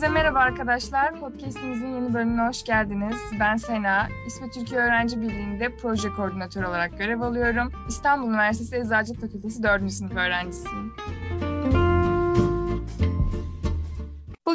[0.00, 1.20] Hepinize merhaba arkadaşlar.
[1.20, 3.16] Podcast'imizin yeni bölümüne hoş geldiniz.
[3.40, 4.08] Ben Sena.
[4.26, 7.72] İsmi Türkiye Öğrenci Birliği'nde proje koordinatörü olarak görev alıyorum.
[7.88, 9.92] İstanbul Üniversitesi Eczacılık Fakültesi 4.
[9.92, 10.92] sınıf öğrencisiyim.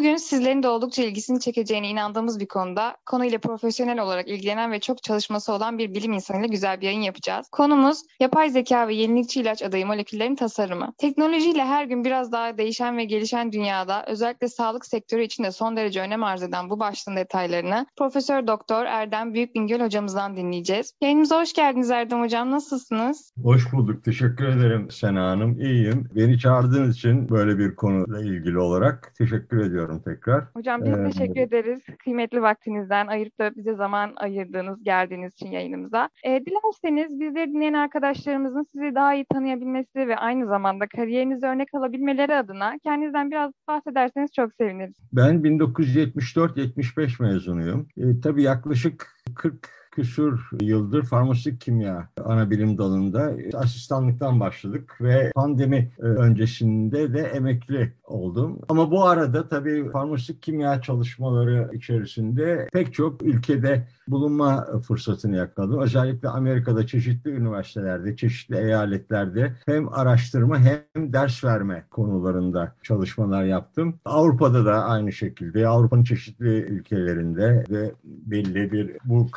[0.05, 5.04] Bugün sizlerin de oldukça ilgisini çekeceğine inandığımız bir konuda konuyla profesyonel olarak ilgilenen ve çok
[5.04, 7.49] çalışması olan bir bilim insanıyla güzel bir yayın yapacağız.
[7.51, 10.93] Konumuz yapay zeka ve yenilikçi ilaç adayı moleküllerin tasarımı.
[10.97, 15.77] Teknolojiyle her gün biraz daha değişen ve gelişen dünyada özellikle sağlık sektörü için de son
[15.77, 20.93] derece önem arz eden bu başlığın detaylarını Profesör Doktor Erdem Büyükbingöl hocamızdan dinleyeceğiz.
[21.01, 22.51] Yayınımıza hoş geldiniz Erdem hocam.
[22.51, 23.33] Nasılsınız?
[23.43, 24.04] Hoş bulduk.
[24.04, 25.60] Teşekkür ederim Sena Hanım.
[25.60, 26.10] İyiyim.
[26.15, 30.43] Beni çağırdığınız için böyle bir konuyla ilgili olarak teşekkür ediyorum ediyorum tekrar.
[30.54, 31.79] Hocam biz ee, teşekkür ederiz.
[32.03, 36.09] Kıymetli vaktinizden ayırıp da bize zaman ayırdığınız, geldiğiniz için yayınımıza.
[36.23, 42.35] E, dilerseniz bizleri dinleyen arkadaşlarımızın sizi daha iyi tanıyabilmesi ve aynı zamanda kariyerinizi örnek alabilmeleri
[42.35, 44.95] adına kendinizden biraz bahsederseniz çok seviniriz.
[45.13, 47.87] Ben 1974-75 mezunuyum.
[47.97, 55.91] E, tabii yaklaşık 40 küsur yıldır farmasötik kimya ana bilim dalında asistanlıktan başladık ve pandemi
[55.99, 58.59] e, öncesinde de emekli oldum.
[58.69, 65.81] Ama bu arada tabii farmasötik kimya çalışmaları içerisinde pek çok ülkede bulunma fırsatını yakaladım.
[65.81, 73.99] Özellikle Amerika'da çeşitli üniversitelerde, çeşitli eyaletlerde hem araştırma hem ders verme konularında çalışmalar yaptım.
[74.05, 79.31] Avrupa'da da aynı şekilde, Avrupa'nın çeşitli ülkelerinde ve belli bir bu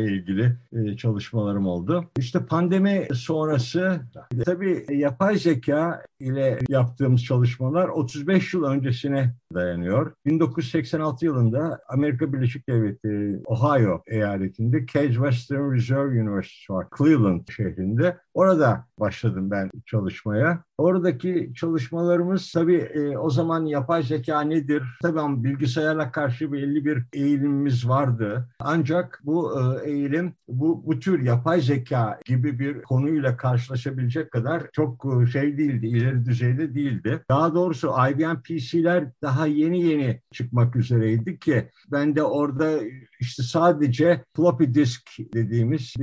[0.00, 2.10] kariyerle ilgili e, çalışmalarım oldu.
[2.18, 4.00] İşte pandemi sonrası
[4.44, 10.12] tabii yapay zeka ile yaptığımız çalışmalar 35 yıl öncesine dayanıyor.
[10.26, 16.86] 1986 yılında Amerika Birleşik Devletleri Ohio eyaletinde Case Western Reserve University var.
[16.98, 18.16] Cleveland şehrinde.
[18.34, 20.64] Orada başladım ben çalışmaya.
[20.78, 24.82] Oradaki çalışmalarımız tabii e, o zaman yapay zeka nedir?
[25.02, 28.48] Tabii ama bilgisayarla karşı belli bir eğilimimiz vardı.
[28.60, 35.04] Ancak bu e, eğilim bu, bu tür yapay zeka gibi bir konuyla karşılaşabilecek kadar çok
[35.22, 37.24] e, şey değildi, ileri düzeyde değildi.
[37.28, 42.80] Daha doğrusu IBM PC'ler daha yeni yeni çıkmak üzereydi ki ben de orada
[43.20, 45.94] işte sadece floppy disk dediğimiz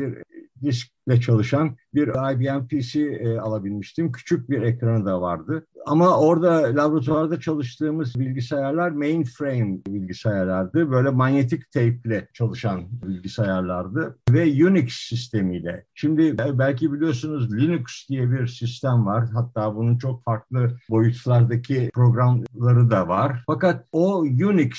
[0.61, 4.11] bir diskle çalışan bir IBM PC e, alabilmiştim.
[4.11, 5.65] Küçük bir ekranı da vardı.
[5.85, 10.91] Ama orada laboratuvarda çalıştığımız bilgisayarlar mainframe bilgisayarlardı.
[10.91, 15.85] Böyle manyetik tape'le çalışan bilgisayarlardı ve Unix sistemiyle.
[15.95, 19.29] Şimdi belki biliyorsunuz Linux diye bir sistem var.
[19.33, 23.43] Hatta bunun çok farklı boyutlardaki programları da var.
[23.47, 24.73] Fakat o Unix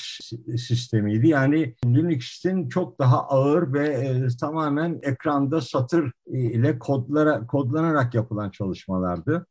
[0.57, 1.27] sistemiydi.
[1.27, 9.45] Yani Linux'in çok daha ağır ve e, tamamen ekranda satır ile kodlara kodlanarak yapılan çalışmalardı.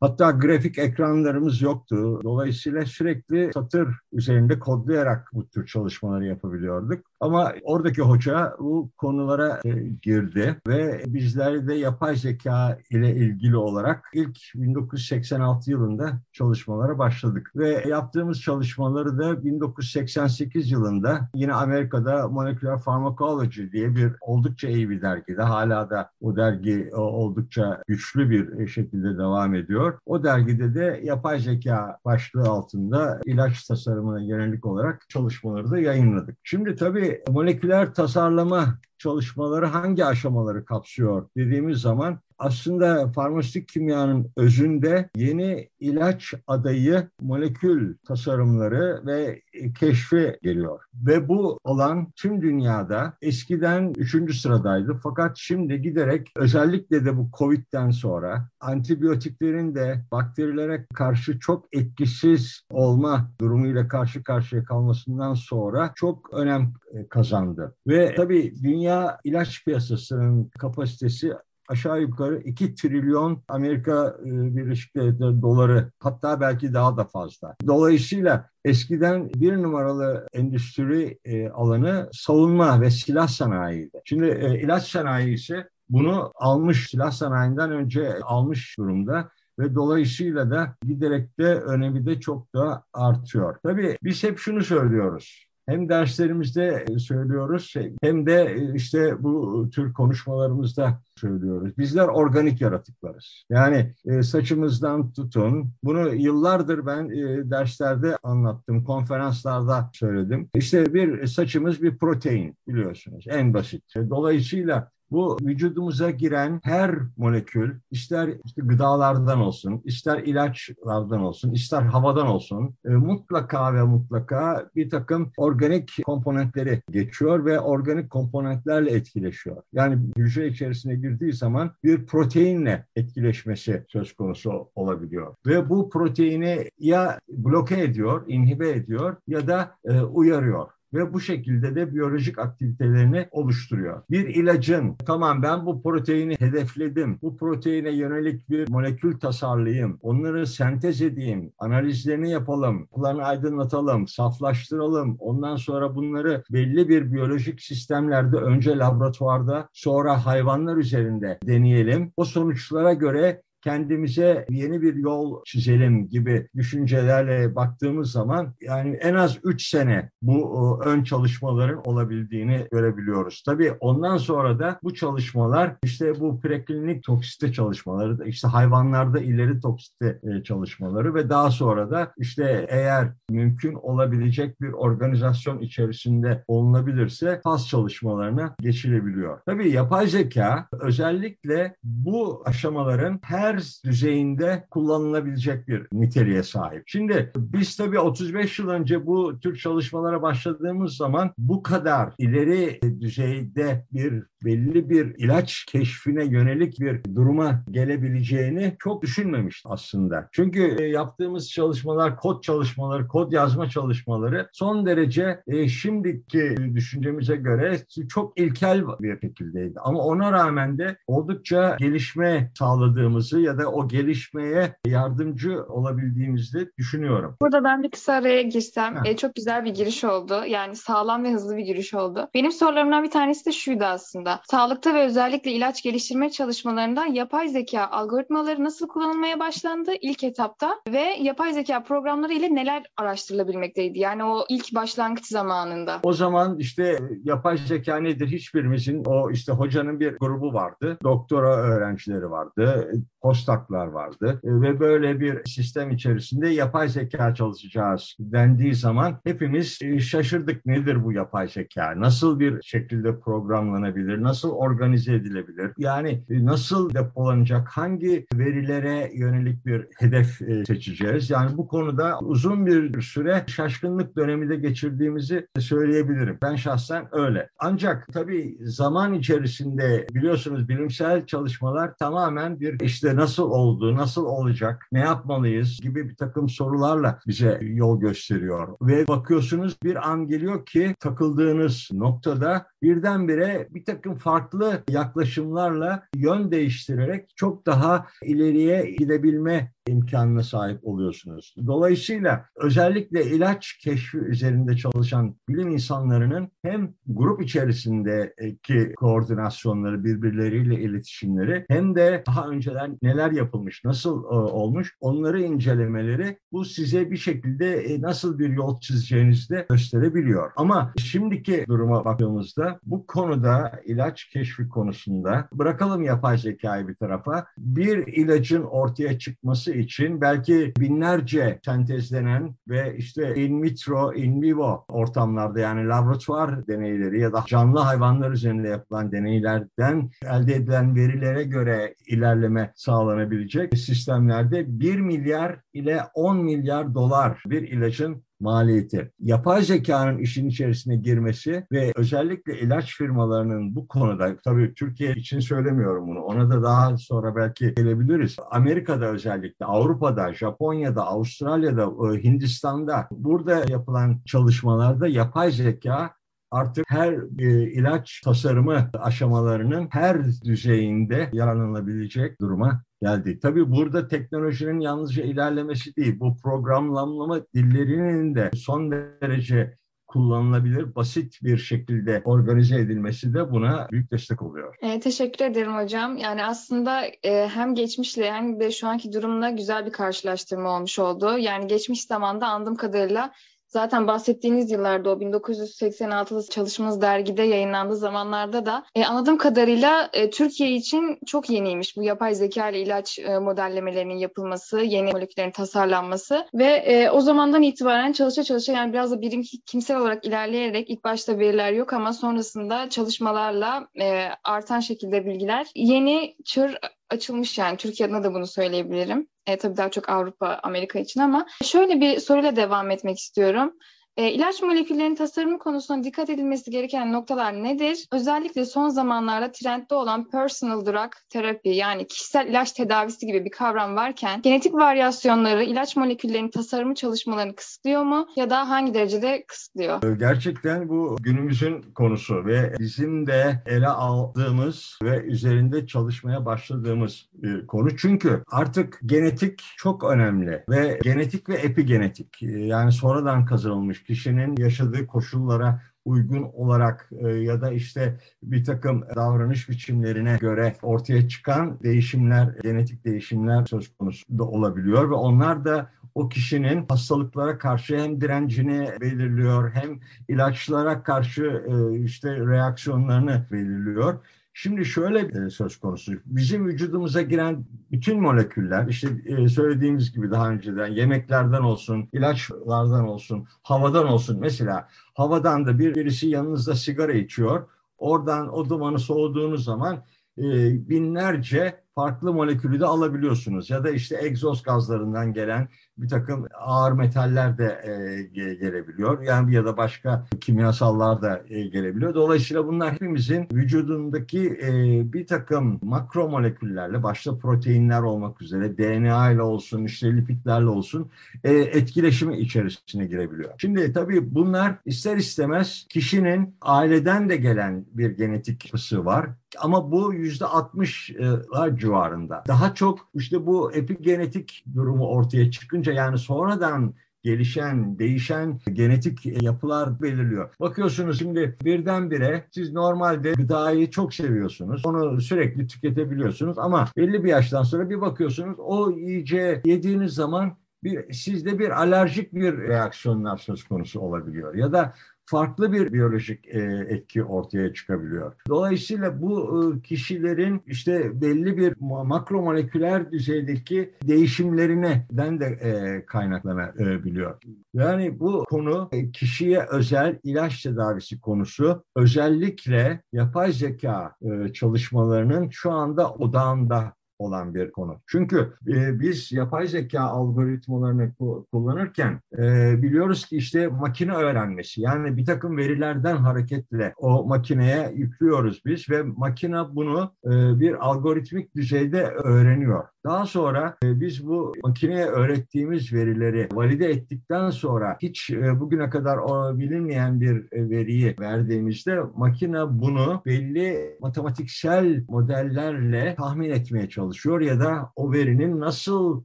[0.00, 2.20] Hatta grafik ekranlarımız yoktu.
[2.24, 7.06] Dolayısıyla sürekli satır üzerinde kodlayarak bu tür çalışmaları yapabiliyorduk.
[7.20, 9.70] Ama oradaki hoca bu konulara e,
[10.02, 17.52] girdi ve bizler de yapay zeka ile ilgili olarak ilk 1986 yılında çalışmalara başladık.
[17.56, 25.02] Ve yaptığımız çalışmaları da 1988 yılında yine Amerika'da Molecular Pharmacology diye bir oldukça iyi bir
[25.02, 25.42] dergide.
[25.42, 29.98] Hala da o dergi oldukça güçlü bir şekilde devam ediyor.
[30.06, 36.38] O dergide de yapay zeka başlığı altında ilaç tasarımına yönelik olarak çalışmaları da yayınladık.
[36.44, 45.68] Şimdi tabii moleküler tasarlama çalışmaları hangi aşamaları kapsıyor dediğimiz zaman aslında farmasötik kimyanın özünde yeni
[45.80, 49.42] ilaç adayı molekül tasarımları ve
[49.80, 50.80] keşfi geliyor.
[50.94, 55.00] Ve bu alan tüm dünyada eskiden üçüncü sıradaydı.
[55.02, 63.30] Fakat şimdi giderek özellikle de bu Covid'den sonra antibiyotiklerin de bakterilere karşı çok etkisiz olma
[63.40, 66.72] durumuyla karşı karşıya kalmasından sonra çok önem
[67.10, 67.74] kazandı.
[67.86, 71.32] Ve tabii dünya ilaç piyasasının kapasitesi
[71.68, 77.56] aşağı yukarı 2 trilyon Amerika e, Birleşik Devletleri doları hatta belki daha da fazla.
[77.66, 84.00] Dolayısıyla eskiden bir numaralı endüstri e, alanı savunma ve silah sanayiydi.
[84.04, 90.76] Şimdi e, ilaç sanayi ise bunu almış silah sanayinden önce almış durumda ve dolayısıyla da
[90.82, 93.56] giderek de önemi de çok da artıyor.
[93.62, 101.78] Tabii biz hep şunu söylüyoruz hem derslerimizde söylüyoruz hem de işte bu tür konuşmalarımızda söylüyoruz.
[101.78, 103.44] Bizler organik yaratıklarız.
[103.50, 105.70] Yani e, saçımızdan tutun.
[105.84, 110.50] Bunu yıllardır ben e, derslerde anlattım, konferanslarda söyledim.
[110.54, 113.84] İşte bir saçımız bir protein biliyorsunuz en basit.
[113.96, 122.26] Dolayısıyla Bu vücudumuza giren her molekül ister işte gıdalardan olsun, ister ilaçlardan olsun, ister havadan
[122.26, 129.62] olsun e, mutlaka ve mutlaka bir takım organik komponentleri geçiyor ve organik komponentlerle etkileşiyor.
[129.72, 135.34] Yani hücre içerisine girdiği zaman bir proteinle etkileşmesi söz konusu olabiliyor.
[135.46, 141.74] Ve bu proteini ya bloke ediyor, inhibe ediyor ya da e, uyarıyor ve bu şekilde
[141.74, 144.02] de biyolojik aktivitelerini oluşturuyor.
[144.10, 151.02] Bir ilacın tamam ben bu proteini hedefledim, bu proteine yönelik bir molekül tasarlayayım, onları sentez
[151.02, 159.68] edeyim, analizlerini yapalım, kullarını aydınlatalım, saflaştıralım, ondan sonra bunları belli bir biyolojik sistemlerde önce laboratuvarda
[159.72, 162.12] sonra hayvanlar üzerinde deneyelim.
[162.16, 169.38] O sonuçlara göre kendimize yeni bir yol çizelim gibi düşüncelerle baktığımız zaman yani en az
[169.44, 173.42] 3 sene bu ön çalışmaların olabildiğini görebiliyoruz.
[173.46, 180.20] Tabii ondan sonra da bu çalışmalar işte bu preklinik toksite çalışmaları, işte hayvanlarda ileri toksite
[180.22, 187.68] e, çalışmaları ve daha sonra da işte eğer mümkün olabilecek bir organizasyon içerisinde olunabilirse faz
[187.68, 189.40] çalışmalarına geçilebiliyor.
[189.46, 196.82] Tabii yapay zeka özellikle bu aşamaların her her düzeyinde kullanılabilecek bir niteliğe sahip.
[196.86, 203.86] Şimdi biz tabii 35 yıl önce bu tür çalışmalara başladığımız zaman bu kadar ileri düzeyde
[203.92, 210.28] bir belli bir ilaç keşfine yönelik bir duruma gelebileceğini çok düşünmemiştim aslında.
[210.32, 217.78] Çünkü e, yaptığımız çalışmalar, kod çalışmaları, kod yazma çalışmaları son derece e, şimdiki düşüncemize göre
[218.08, 219.80] çok ilkel bir şekildeydi.
[219.80, 227.36] Ama ona rağmen de oldukça gelişme sağladığımızı ya da o gelişmeye yardımcı olabildiğimizi düşünüyorum.
[227.40, 230.42] Burada ben bir kısa araya girsem e, çok güzel bir giriş oldu.
[230.48, 232.28] Yani sağlam ve hızlı bir giriş oldu.
[232.34, 234.35] Benim sorularımdan bir tanesi de şuydu aslında.
[234.50, 241.16] Sağlıkta ve özellikle ilaç geliştirme çalışmalarında yapay zeka algoritmaları nasıl kullanılmaya başlandı ilk etapta ve
[241.20, 243.98] yapay zeka programları ile neler araştırılabilmekteydi?
[243.98, 246.00] Yani o ilk başlangıç zamanında.
[246.02, 248.26] O zaman işte yapay zeka nedir?
[248.26, 250.98] Hiçbirimizin o işte hocanın bir grubu vardı.
[251.02, 252.92] Doktora öğrencileri vardı
[253.26, 261.04] postdoc'lar vardı ve böyle bir sistem içerisinde yapay zeka çalışacağız dendiği zaman hepimiz şaşırdık nedir
[261.04, 262.00] bu yapay zeka?
[262.00, 264.15] Nasıl bir şekilde programlanabilir?
[264.22, 265.72] Nasıl organize edilebilir?
[265.78, 267.68] Yani e, nasıl depolanacak?
[267.68, 271.30] Hangi verilere yönelik bir hedef seçeceğiz?
[271.30, 276.38] Yani bu konuda uzun bir süre şaşkınlık dönemi de geçirdiğimizi söyleyebilirim.
[276.42, 277.48] Ben şahsen öyle.
[277.58, 285.00] Ancak tabii zaman içerisinde biliyorsunuz bilimsel çalışmalar tamamen bir işte nasıl oldu, nasıl olacak, ne
[285.00, 288.68] yapmalıyız gibi bir takım sorularla bize yol gösteriyor.
[288.82, 297.36] Ve bakıyorsunuz bir an geliyor ki takıldığınız noktada birdenbire bir takım farklı yaklaşımlarla yön değiştirerek
[297.36, 301.54] çok daha ileriye gidebilme imkanına sahip oluyorsunuz.
[301.66, 311.94] Dolayısıyla özellikle ilaç keşfi üzerinde çalışan bilim insanlarının hem grup içerisindeki koordinasyonları, birbirleriyle iletişimleri hem
[311.94, 318.00] de daha önceden neler yapılmış, nasıl e, olmuş onları incelemeleri bu size bir şekilde e,
[318.00, 320.50] nasıl bir yol çizeceğinizi de gösterebiliyor.
[320.56, 328.06] Ama şimdiki duruma baktığımızda bu konuda ilaç keşfi konusunda bırakalım yapay zekayı bir tarafa bir
[328.06, 335.88] ilacın ortaya çıkması için belki binlerce sentezlenen ve işte in vitro, in vivo ortamlarda yani
[335.88, 343.78] laboratuvar deneyleri ya da canlı hayvanlar üzerinde yapılan deneylerden elde edilen verilere göre ilerleme sağlanabilecek
[343.78, 349.10] sistemlerde 1 milyar ile 10 milyar dolar bir ilacın maliyeti.
[349.20, 356.08] Yapay zekanın işin içerisine girmesi ve özellikle ilaç firmalarının bu konuda, tabii Türkiye için söylemiyorum
[356.08, 358.36] bunu, ona da daha sonra belki gelebiliriz.
[358.50, 366.15] Amerika'da özellikle, Avrupa'da, Japonya'da, Avustralya'da, e, Hindistan'da burada yapılan çalışmalarda yapay zeka
[366.50, 373.38] artık her e, ilaç tasarımı aşamalarının her düzeyinde yararlanabilecek duruma geldi.
[373.42, 379.76] Tabii burada teknolojinin yalnızca ilerlemesi değil, bu programlama dillerinin de son derece
[380.06, 384.74] kullanılabilir, basit bir şekilde organize edilmesi de buna büyük destek oluyor.
[384.82, 386.16] E, teşekkür ederim hocam.
[386.16, 391.38] Yani aslında e, hem geçmişle hem de şu anki durumla güzel bir karşılaştırma olmuş oldu.
[391.38, 393.32] Yani geçmiş zamanda andığım kadarıyla
[393.68, 400.72] Zaten bahsettiğiniz yıllarda o 1986'da çalışmanız dergide yayınlandığı zamanlarda da e, anladığım kadarıyla e, Türkiye
[400.72, 406.64] için çok yeniymiş bu yapay zeka ile ilaç e, modellemelerinin yapılması, yeni moleküllerin tasarlanması ve
[406.64, 411.38] e, o zamandan itibaren çalışa çalışa yani biraz da birim kimsel olarak ilerleyerek ilk başta
[411.38, 416.78] veriler yok ama sonrasında çalışmalarla e, artan şekilde bilgiler yeni çır
[417.10, 419.28] açılmış yani Türkiye adına da bunu söyleyebilirim.
[419.46, 423.72] E, tabii daha çok Avrupa, Amerika için ama şöyle bir soruyla devam etmek istiyorum.
[424.16, 428.06] E, ilaç moleküllerinin tasarımı konusunda dikkat edilmesi gereken noktalar nedir?
[428.12, 433.96] Özellikle son zamanlarda trendde olan personal drug terapi yani kişisel ilaç tedavisi gibi bir kavram
[433.96, 440.18] varken genetik varyasyonları ilaç moleküllerinin tasarımı çalışmalarını kısıtlıyor mu ya da hangi derecede kısıtlıyor?
[440.18, 447.96] Gerçekten bu günümüzün konusu ve bizim de ele aldığımız ve üzerinde çalışmaya başladığımız bir konu.
[447.96, 455.82] Çünkü artık genetik çok önemli ve genetik ve epigenetik yani sonradan kazanılmış kişinin yaşadığı koşullara
[456.04, 463.04] uygun olarak e, ya da işte bir takım davranış biçimlerine göre ortaya çıkan değişimler, genetik
[463.04, 469.70] değişimler söz konusu da olabiliyor ve onlar da o kişinin hastalıklara karşı hem direncini belirliyor
[469.74, 474.18] hem ilaçlara karşı e, işte reaksiyonlarını belirliyor.
[474.58, 476.12] Şimdi şöyle söz konusu.
[476.26, 483.48] Bizim vücudumuza giren bütün moleküller işte e, söylediğimiz gibi daha önceden yemeklerden olsun, ilaçlardan olsun,
[483.62, 484.40] havadan olsun.
[484.40, 487.68] Mesela havadan da bir birisi yanınızda sigara içiyor.
[487.98, 490.04] Oradan o dumanı soğuduğunuz zaman
[490.38, 490.42] e,
[490.88, 493.70] binlerce farklı molekülü de alabiliyorsunuz.
[493.70, 498.22] Ya da işte egzoz gazlarından gelen bir takım ağır metaller de e,
[498.54, 499.22] gelebiliyor.
[499.22, 502.14] Yani ya da başka kimyasallar da e, gelebiliyor.
[502.14, 504.72] Dolayısıyla bunlar hepimizin vücudundaki e,
[505.12, 511.10] bir takım makro moleküllerle başta proteinler olmak üzere DNA ile olsun işte lipidlerle olsun
[511.44, 513.50] e, etkileşimi içerisine girebiliyor.
[513.58, 519.30] Şimdi tabii bunlar ister istemez kişinin aileden de gelen bir genetik yapısı var.
[519.58, 522.44] Ama bu yüzde 60'lar civarında.
[522.48, 530.54] Daha çok işte bu epigenetik durumu ortaya çıkınca yani sonradan gelişen, değişen genetik yapılar belirliyor.
[530.60, 534.82] Bakıyorsunuz şimdi birdenbire siz normalde gıdayı çok seviyorsunuz.
[534.86, 541.12] Onu sürekli tüketebiliyorsunuz ama belli bir yaştan sonra bir bakıyorsunuz o iyice yediğiniz zaman bir
[541.12, 544.54] sizde bir alerjik bir reaksiyonlar söz konusu olabiliyor.
[544.54, 544.94] Ya da
[545.26, 548.32] farklı bir biyolojik e, etki ortaya çıkabiliyor.
[548.48, 557.38] Dolayısıyla bu e, kişilerin işte belli bir makromoleküler düzeydeki değişimlerinden de e, kaynaklanabiliyor.
[557.74, 564.12] Yani bu konu kişiye özel ilaç tedavisi konusu özellikle yapay zeka
[564.54, 568.00] çalışmalarının şu anda odağında olan bir konu.
[568.06, 571.14] Çünkü e, biz yapay zeka algoritmalarını
[571.52, 578.62] kullanırken e, biliyoruz ki işte makine öğrenmesi yani bir takım verilerden hareketle o makineye yüklüyoruz
[578.66, 580.30] biz ve makine bunu e,
[580.60, 582.84] bir algoritmik düzeyde öğreniyor.
[583.06, 589.18] Daha sonra e, biz bu makineye öğrettiğimiz verileri valide ettikten sonra hiç e, bugüne kadar
[589.58, 597.92] bilinmeyen bir e, veriyi verdiğimizde makine bunu belli matematiksel modellerle tahmin etmeye çalışıyor ya da
[597.96, 599.24] o verinin nasıl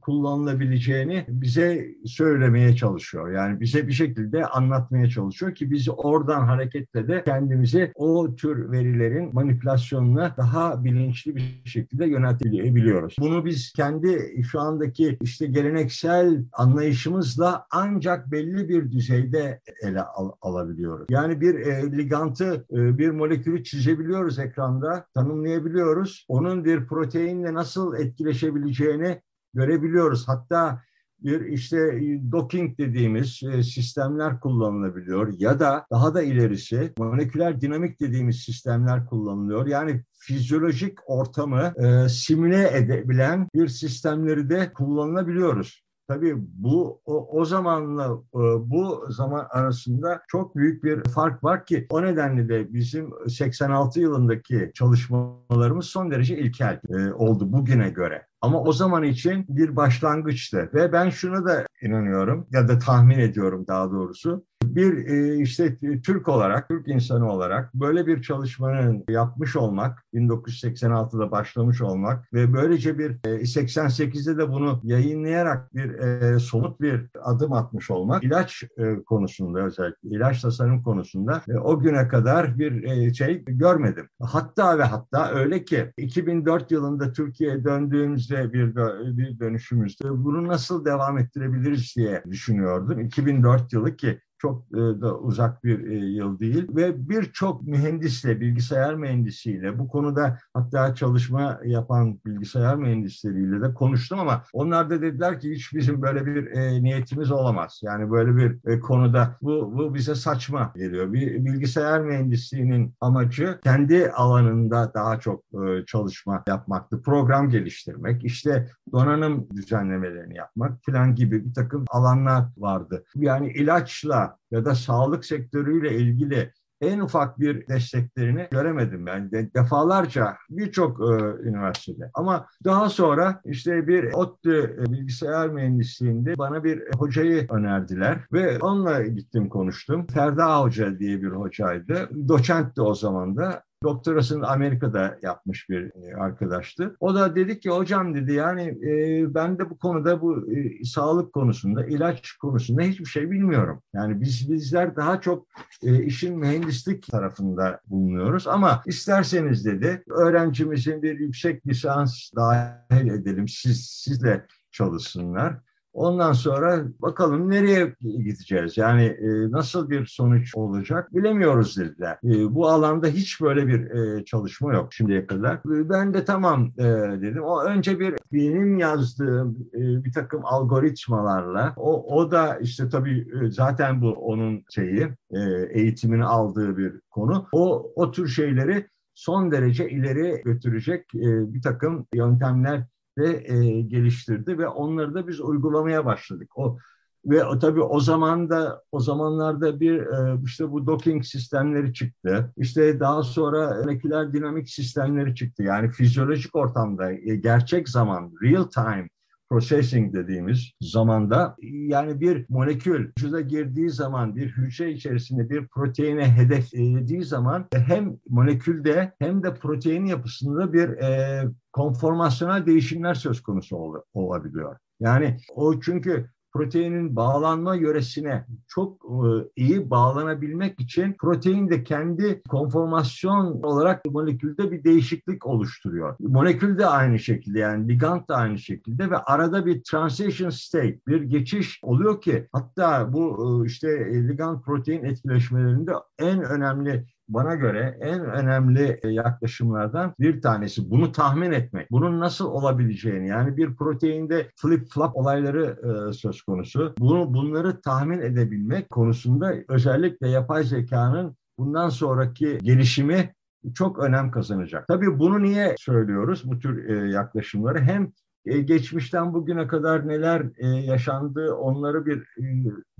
[0.00, 3.32] kullanılabileceğini bize söylemeye çalışıyor.
[3.32, 9.34] Yani bize bir şekilde anlatmaya çalışıyor ki biz oradan hareketle de kendimizi o tür verilerin
[9.34, 13.16] manipülasyonuna daha bilinçli bir şekilde yöneltebiliyoruz.
[13.20, 21.06] Bunu biz kendi şu andaki işte geleneksel anlayışımızla ancak belli bir düzeyde ele al, alabiliyoruz.
[21.10, 26.26] Yani bir e, ligantı, e, bir molekülü çizebiliyoruz ekranda, tanımlayabiliyoruz.
[26.28, 29.22] Onun bir proteinle nasıl etkileşebileceğini
[29.54, 30.28] görebiliyoruz.
[30.28, 30.82] Hatta
[31.24, 32.00] bir işte
[32.32, 39.66] docking dediğimiz e, sistemler kullanılabiliyor ya da daha da ilerisi moleküler dinamik dediğimiz sistemler kullanılıyor.
[39.66, 45.82] Yani fizyolojik ortamı e, simüle edebilen bir sistemleri de kullanılabiliyoruz.
[46.08, 51.86] Tabii bu o, o zamanla e, bu zaman arasında çok büyük bir fark var ki
[51.90, 58.26] o nedenle de bizim 86 yılındaki çalışmalarımız son derece ilkel e, oldu bugüne göre.
[58.42, 63.64] Ama o zaman için bir başlangıçtı ve ben şunu da inanıyorum ya da tahmin ediyorum
[63.68, 70.04] daha doğrusu bir e, işte Türk olarak, Türk insanı olarak böyle bir çalışmanın yapmış olmak,
[70.14, 77.52] 1986'da başlamış olmak ve böylece bir 88'de de bunu yayınlayarak bir e, somut bir adım
[77.52, 84.08] atmış olmak ilaç e, konusunda özellikle ilaç tasarım konusunda o güne kadar bir şey görmedim.
[84.22, 88.76] Hatta ve hatta öyle ki 2004 yılında Türkiye'ye döndüğümüzde bir,
[89.16, 93.00] bir dönüşümüzde bunu nasıl devam ettirebiliriz diye düşünüyordum.
[93.00, 98.94] 2004 yılı ki çok e, da uzak bir e, yıl değil ve birçok mühendisle, bilgisayar
[98.94, 105.54] mühendisiyle bu konuda hatta çalışma yapan bilgisayar mühendisleriyle de konuştum ama onlar da dediler ki
[105.54, 107.80] hiç bizim böyle bir e, niyetimiz olamaz.
[107.82, 111.12] Yani böyle bir konuda bu, bu bize saçma geliyor.
[111.12, 115.44] Bir bilgisayar mühendisliğinin amacı kendi alanında daha çok
[115.86, 117.02] çalışma yapmaktı.
[117.02, 123.04] Program geliştirmek, işte donanım düzenlemelerini yapmak falan gibi bir takım alanlar vardı.
[123.14, 130.36] Yani ilaçla ya da sağlık sektörüyle ilgili en ufak bir desteklerini göremedim ben de defalarca
[130.50, 131.14] birçok e,
[131.48, 132.10] üniversitede.
[132.14, 139.02] Ama daha sonra işte bir ODTÜ e, bilgisayar mühendisliğinde bana bir hocayı önerdiler ve onunla
[139.02, 140.06] gittim konuştum.
[140.06, 142.08] Ferda Hoca diye bir hocaydı.
[142.28, 143.62] Doçentti o zaman da.
[143.82, 146.96] Doktorasını Amerika'da yapmış bir e, arkadaştı.
[147.00, 151.32] O da dedi ki hocam dedi yani e, ben de bu konuda bu e, sağlık
[151.32, 153.82] konusunda, ilaç konusunda hiçbir şey bilmiyorum.
[153.94, 155.46] Yani biz bizler daha çok
[155.82, 163.86] e, işin mühendislik tarafında bulunuyoruz ama isterseniz dedi öğrencimizin bir yüksek lisans dahil edelim siz
[163.86, 165.58] sizle çalışsınlar.
[165.92, 168.76] Ondan sonra bakalım nereye gideceğiz?
[168.76, 172.18] Yani e, nasıl bir sonuç olacak bilemiyoruz dediler.
[172.24, 175.54] E, bu alanda hiç böyle bir e, çalışma yok şimdiye kadar.
[175.54, 176.84] E, ben de tamam e,
[177.22, 177.42] dedim.
[177.42, 183.50] O önce bir benim yazdığım e, bir takım algoritmalarla o, o da işte tabii e,
[183.50, 187.46] zaten bu onun şeyi e, eğitimini aldığı bir konu.
[187.52, 192.84] O, o tür şeyleri son derece ileri götürecek e, bir takım yöntemler
[193.18, 196.50] de e, geliştirdi ve onları da biz uygulamaya başladık.
[196.58, 196.78] O
[197.24, 202.52] ve tabii o zaman da o zamanlarda bir e, işte bu docking sistemleri çıktı.
[202.56, 205.62] İşte daha sonra moleküler dinamik sistemleri çıktı.
[205.62, 209.08] Yani fizyolojik ortamda e, gerçek zaman, real time
[209.52, 217.24] processing dediğimiz zamanda yani bir molekül vücuda girdiği zaman bir hücre içerisinde bir proteine hedeflediği
[217.24, 221.42] zaman hem molekülde hem de protein yapısında bir e,
[221.72, 224.76] konformasyonel değişimler söz konusu ol, olabiliyor.
[225.00, 233.62] Yani o çünkü proteinin bağlanma yöresine çok e, iyi bağlanabilmek için protein de kendi konformasyon
[233.62, 236.16] olarak molekülde bir değişiklik oluşturuyor.
[236.20, 241.22] Molekül de aynı şekilde yani ligand da aynı şekilde ve arada bir transition state, bir
[241.22, 243.88] geçiş oluyor ki hatta bu e, işte
[244.28, 250.90] ligand protein etkileşmelerinde en önemli bana göre en önemli e, yaklaşımlardan bir tanesi.
[250.90, 251.90] Bunu tahmin etmek.
[251.90, 256.94] Bunun nasıl olabileceğini yani bir proteinde flip flop olayları e, söz konusu.
[256.98, 263.34] Bunu bunları tahmin edebilmek konusunda özellikle yapay zekanın bundan sonraki gelişimi
[263.74, 264.88] çok önem kazanacak.
[264.88, 267.80] Tabii bunu niye söylüyoruz bu tür e, yaklaşımları?
[267.80, 268.12] Hem
[268.46, 272.44] e, geçmişten bugüne kadar neler e, yaşandı onları bir e,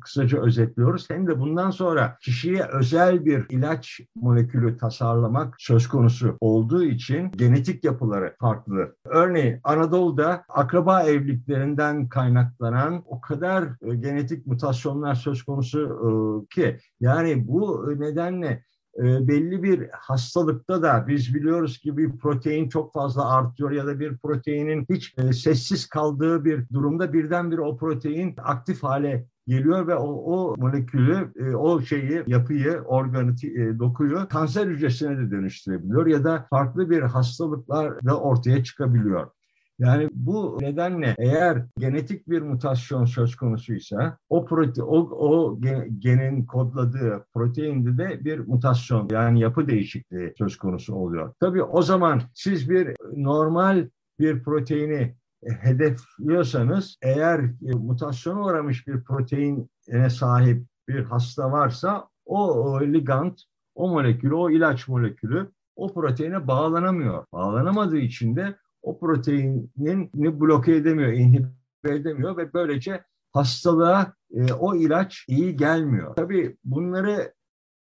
[0.01, 1.11] kısaca özetliyoruz.
[1.11, 7.85] Hem de bundan sonra kişiye özel bir ilaç molekülü tasarlamak söz konusu olduğu için genetik
[7.85, 8.97] yapıları farklı.
[9.05, 13.65] Örneğin Anadolu'da akraba evliliklerinden kaynaklanan o kadar
[14.01, 21.79] genetik mutasyonlar söz konusu ki yani bu nedenle e, belli bir hastalıkta da biz biliyoruz
[21.79, 26.69] ki bir protein çok fazla artıyor ya da bir proteinin hiç e, sessiz kaldığı bir
[26.73, 32.83] durumda birdenbire o protein aktif hale geliyor ve o, o molekülü, e, o şeyi, yapıyı,
[32.87, 39.31] organı, e, dokuyu kanser hücresine de dönüştürebiliyor ya da farklı bir hastalıklar da ortaya çıkabiliyor.
[39.79, 45.61] Yani bu nedenle eğer genetik bir mutasyon söz konusuysa o protein o, o
[45.99, 51.35] genin kodladığı proteinde de bir mutasyon yani yapı değişikliği söz konusu oluyor.
[51.41, 60.67] Tabii o zaman siz bir normal bir proteini hedefliyorsanız eğer mutasyona uğramış bir proteine sahip
[60.89, 63.39] bir hasta varsa o, o ligand,
[63.75, 67.25] o molekülü, o ilaç molekülü o proteine bağlanamıyor.
[67.33, 71.49] Bağlanamadığı için de o proteinin bloke edemiyor, inhibe
[71.85, 76.17] edemiyor ve böylece hastalığa e, o ilaç iyi gelmiyor.
[76.17, 77.33] Tabii bunları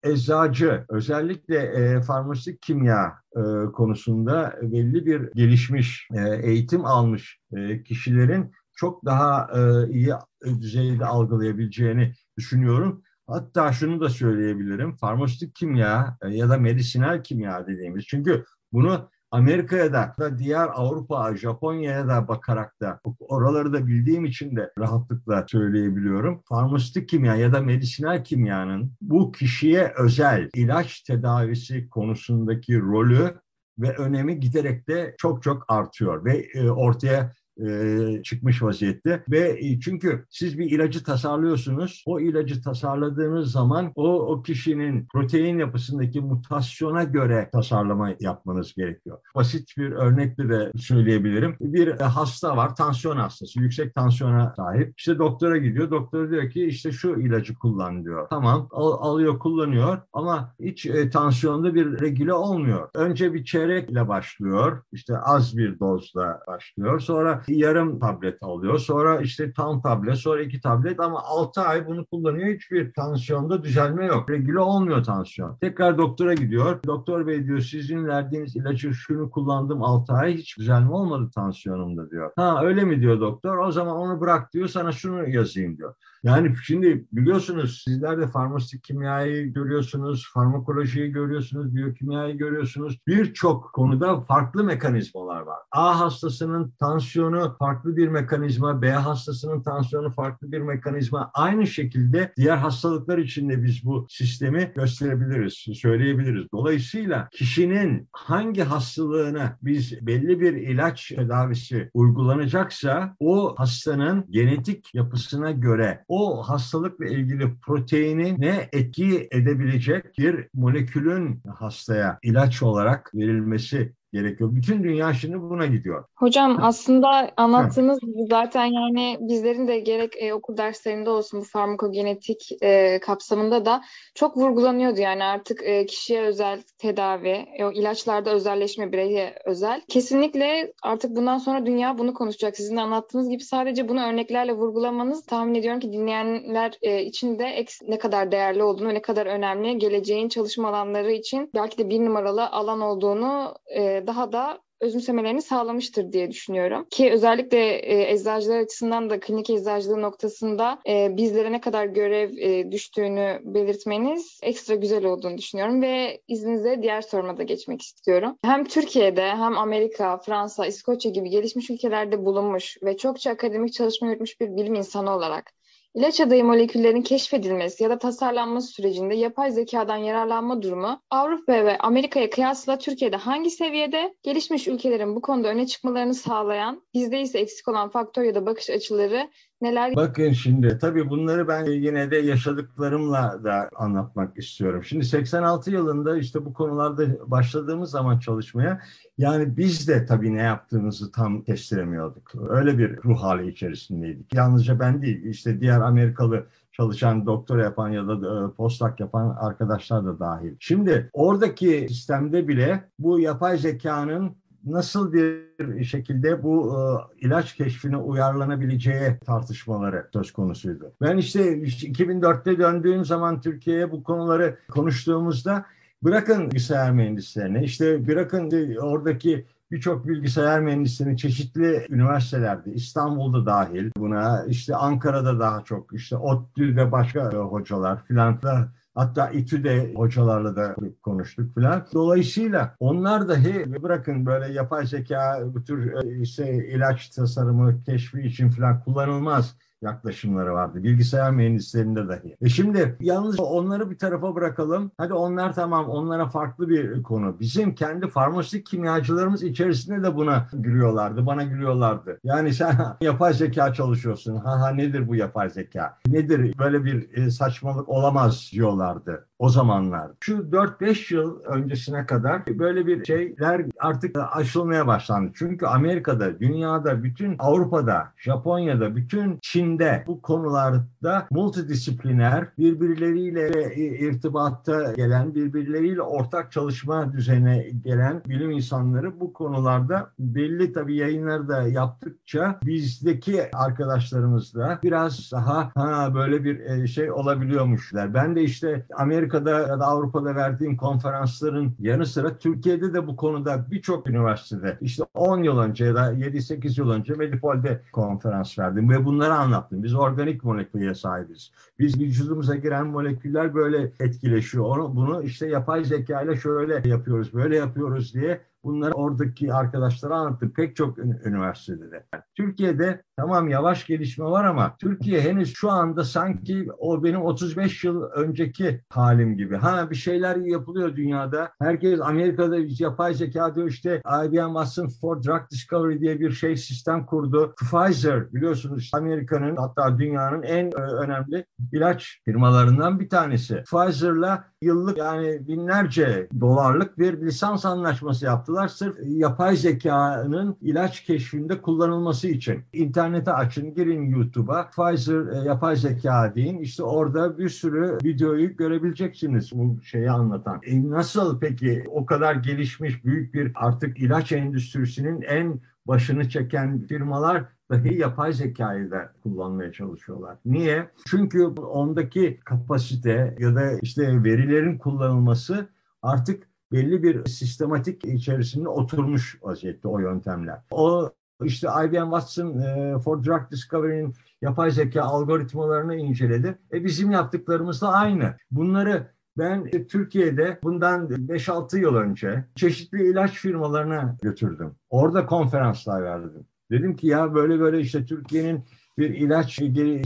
[0.03, 3.41] eczacı, özellikle e, farmasik kimya e,
[3.73, 10.13] konusunda belli bir gelişmiş, e, eğitim almış e, kişilerin çok daha e, iyi
[10.61, 13.03] düzeyde algılayabileceğini düşünüyorum.
[13.27, 19.93] Hatta şunu da söyleyebilirim, farmasik kimya e, ya da medisinal kimya dediğimiz, çünkü bunu Amerika'ya
[19.93, 26.41] da diğer Avrupa, Japonya'ya da bakarak da oraları da bildiğim için de rahatlıkla söyleyebiliyorum.
[26.49, 33.39] Farmasötik kimya ya da medisinal kimyanın bu kişiye özel ilaç tedavisi konusundaki rolü
[33.79, 37.33] ve önemi giderek de çok çok artıyor ve e, ortaya
[37.65, 42.03] e, çıkmış vaziyette ve e, çünkü siz bir ilacı tasarlıyorsunuz.
[42.05, 49.17] O ilacı tasarladığınız zaman o, o kişinin protein yapısındaki mutasyona göre tasarlama yapmanız gerekiyor.
[49.35, 51.55] Basit bir örnekle de söyleyebilirim.
[51.59, 54.93] Bir e, hasta var, tansiyon hastası, yüksek tansiyona sahip.
[54.97, 55.91] İşte doktora gidiyor.
[55.91, 58.27] Doktor diyor ki işte şu ilacı kullan diyor.
[58.29, 62.89] Tamam al, alıyor kullanıyor ama hiç e, tansiyonda bir regüle olmuyor.
[62.95, 64.83] Önce bir çeyrekle başlıyor.
[64.91, 66.99] İşte az bir dozla başlıyor.
[66.99, 68.79] Sonra yarım tablet alıyor.
[68.79, 72.55] Sonra işte tam tablet, sonra iki tablet ama 6 ay bunu kullanıyor.
[72.55, 74.29] Hiçbir tansiyonda düzelme yok.
[74.29, 75.57] Regüle olmuyor tansiyon.
[75.61, 76.79] Tekrar doktora gidiyor.
[76.85, 82.31] Doktor bey diyor sizin verdiğiniz ilacı şunu kullandım 6 ay hiç düzelme olmadı tansiyonumda diyor.
[82.35, 83.57] Ha öyle mi diyor doktor?
[83.57, 85.93] O zaman onu bırak diyor sana şunu yazayım diyor.
[86.23, 92.99] Yani şimdi biliyorsunuz sizler de farmasik kimyayı görüyorsunuz, farmakolojiyi görüyorsunuz, biyokimyayı görüyorsunuz.
[93.07, 95.59] Birçok konuda farklı mekanizmalar var.
[95.71, 101.31] A hastasının tansiyonu farklı bir mekanizma, B hastasının tansiyonu farklı bir mekanizma.
[101.33, 106.47] Aynı şekilde diğer hastalıklar için de biz bu sistemi gösterebiliriz, söyleyebiliriz.
[106.53, 116.03] Dolayısıyla kişinin hangi hastalığına biz belli bir ilaç tedavisi uygulanacaksa o hastanın genetik yapısına göre
[116.07, 124.49] o hastalıkla ilgili proteini ne etki edebilecek bir molekülün hastaya ilaç olarak verilmesi gerekiyor.
[124.53, 126.05] Bütün dünya şimdi buna gidiyor.
[126.15, 132.49] Hocam aslında anlattığınız gibi zaten yani bizlerin de gerek e, okul derslerinde olsun bu farmakogenetik
[132.61, 133.81] e, kapsamında da
[134.15, 135.01] çok vurgulanıyordu.
[135.01, 139.81] Yani artık e, kişiye özel tedavi, e, o ilaçlarda özelleşme bireye özel.
[139.89, 142.57] Kesinlikle artık bundan sonra dünya bunu konuşacak.
[142.57, 147.97] Sizin anlattığınız gibi sadece bunu örneklerle vurgulamanız tahmin ediyorum ki dinleyenler e, için de ne
[147.97, 152.81] kadar değerli olduğunu, ne kadar önemli, geleceğin çalışma alanları için belki de bir numaralı alan
[152.81, 156.87] olduğunu e, daha da özümsemelerini sağlamıştır diye düşünüyorum.
[156.89, 162.71] Ki özellikle e, eczacılar açısından da klinik eczacılığı noktasında e, bizlere ne kadar görev e,
[162.71, 168.37] düştüğünü belirtmeniz ekstra güzel olduğunu düşünüyorum ve izninizle diğer soruma da geçmek istiyorum.
[168.43, 174.41] Hem Türkiye'de hem Amerika, Fransa, İskoçya gibi gelişmiş ülkelerde bulunmuş ve çokça akademik çalışma yürütmüş
[174.41, 175.56] bir bilim insanı olarak
[175.97, 182.29] İlaç adayı moleküllerin keşfedilmesi ya da tasarlanması sürecinde yapay zekadan yararlanma durumu Avrupa ve Amerika'ya
[182.29, 184.15] kıyasla Türkiye'de hangi seviyede?
[184.23, 188.69] Gelişmiş ülkelerin bu konuda öne çıkmalarını sağlayan, bizde ise eksik olan faktör ya da bakış
[188.69, 189.29] açıları
[189.61, 189.95] neler?
[189.95, 194.83] Bakın şimdi tabii bunları ben yine de yaşadıklarımla da anlatmak istiyorum.
[194.83, 198.81] Şimdi 86 yılında işte bu konularda başladığımız zaman çalışmaya
[199.17, 202.31] yani biz de tabii ne yaptığımızı tam kestiremiyorduk.
[202.49, 204.33] Öyle bir ruh hali içerisindeydik.
[204.33, 210.19] Yalnızca ben değil işte diğer Amerikalı çalışan, doktor yapan ya da postak yapan arkadaşlar da
[210.19, 210.55] dahil.
[210.59, 219.19] Şimdi oradaki sistemde bile bu yapay zekanın nasıl bir şekilde bu e, ilaç keşfine uyarlanabileceği
[219.25, 220.91] tartışmaları söz konusuydu.
[221.01, 225.65] Ben işte 2004'te döndüğüm zaman Türkiye'ye bu konuları konuştuğumuzda
[226.03, 234.75] bırakın bilgisayar mühendislerini, işte bırakın oradaki birçok bilgisayar mühendisliğini çeşitli üniversitelerde, İstanbul'da dahil buna, işte
[234.75, 241.85] Ankara'da daha çok, işte ODTÜ'de başka hocalar filan da Hatta İTÜ'de hocalarla da konuştuk falan.
[241.93, 248.49] Dolayısıyla onlar dahi bırakın böyle yapay zeka bu tür e, işte ilaç tasarımı keşfi için
[248.49, 250.83] falan kullanılmaz yaklaşımları vardı.
[250.83, 252.37] Bilgisayar mühendislerinde dahi.
[252.41, 254.91] E şimdi yalnız onları bir tarafa bırakalım.
[254.97, 257.39] Hadi onlar tamam onlara farklı bir konu.
[257.39, 261.25] Bizim kendi farmasik kimyacılarımız içerisinde de buna gülüyorlardı.
[261.25, 262.19] Bana gülüyorlardı.
[262.23, 264.35] Yani sen yapay zeka çalışıyorsun.
[264.35, 265.97] Ha ha nedir bu yapay zeka?
[266.07, 270.11] Nedir böyle bir e, saçmalık olamaz diyorlardı o zamanlar.
[270.19, 275.31] Şu 4-5 yıl öncesine kadar böyle bir şeyler artık aşılmaya başlandı.
[275.35, 286.01] Çünkü Amerika'da, dünyada, bütün Avrupa'da, Japonya'da, bütün Çin'de bu konularda multidisipliner birbirleriyle irtibatta gelen, birbirleriyle
[286.01, 294.79] ortak çalışma düzenine gelen bilim insanları bu konularda belli tabii yayınları da yaptıkça bizdeki arkadaşlarımızla
[294.83, 298.13] biraz daha ha, böyle bir şey olabiliyormuşlar.
[298.13, 303.15] Ben de işte Amerika Amerika'da ya da Avrupa'da verdiğim konferansların yanı sıra Türkiye'de de bu
[303.15, 308.89] konuda birçok üniversitede işte 10 yıl önce ya da 7-8 yıl önce Medipol'de konferans verdim
[308.89, 309.56] ve bunları anlattım.
[309.71, 311.51] Biz organik moleküle sahibiz.
[311.79, 314.65] Biz vücudumuza giren moleküller böyle etkileşiyor.
[314.65, 320.53] Onu, bunu işte yapay zeka ile şöyle yapıyoruz, böyle yapıyoruz diye Bunları oradaki arkadaşlara anlattım.
[320.55, 322.05] Pek çok üniversitede de.
[322.35, 328.03] Türkiye'de tamam yavaş gelişme var ama Türkiye henüz şu anda sanki o benim 35 yıl
[328.03, 329.55] önceki halim gibi.
[329.55, 331.51] Ha bir şeyler yapılıyor dünyada.
[331.61, 337.05] Herkes Amerika'da yapay zeka diyor işte IBM Watson for Drug Discovery diye bir şey sistem
[337.05, 337.55] kurdu.
[337.57, 343.63] Pfizer biliyorsunuz Amerika'nın hatta dünyanın en önemli ilaç firmalarından bir tanesi.
[343.63, 348.67] Pfizer'la yıllık yani binlerce dolarlık bir lisans anlaşması yaptılar.
[348.67, 352.63] Sırf yapay zekanın ilaç keşfinde kullanılması için.
[352.73, 354.69] İnternete açın, girin YouTube'a.
[354.69, 356.59] Pfizer e, yapay zeka deyin.
[356.59, 360.61] İşte orada bir sürü videoyu görebileceksiniz bu şeyi anlatan.
[360.65, 367.45] E nasıl peki o kadar gelişmiş büyük bir artık ilaç endüstrisinin en başını çeken firmalar
[367.71, 370.37] dahi yapay zekayı da kullanmaya çalışıyorlar.
[370.45, 370.87] Niye?
[371.05, 375.67] Çünkü ondaki kapasite ya da işte verilerin kullanılması
[376.01, 380.59] artık belli bir sistematik içerisinde oturmuş vaziyette o yöntemler.
[380.71, 381.09] O
[381.43, 386.57] işte IBM Watson e, for Drug Discovery'nin yapay zeka algoritmalarını inceledi.
[386.73, 388.35] E bizim yaptıklarımız da aynı.
[388.51, 394.75] Bunları ben Türkiye'de bundan 5-6 yıl önce çeşitli ilaç firmalarına götürdüm.
[394.89, 396.45] Orada konferanslar verdim.
[396.71, 398.63] Dedim ki ya böyle böyle işte Türkiye'nin
[398.97, 399.51] bir ilaç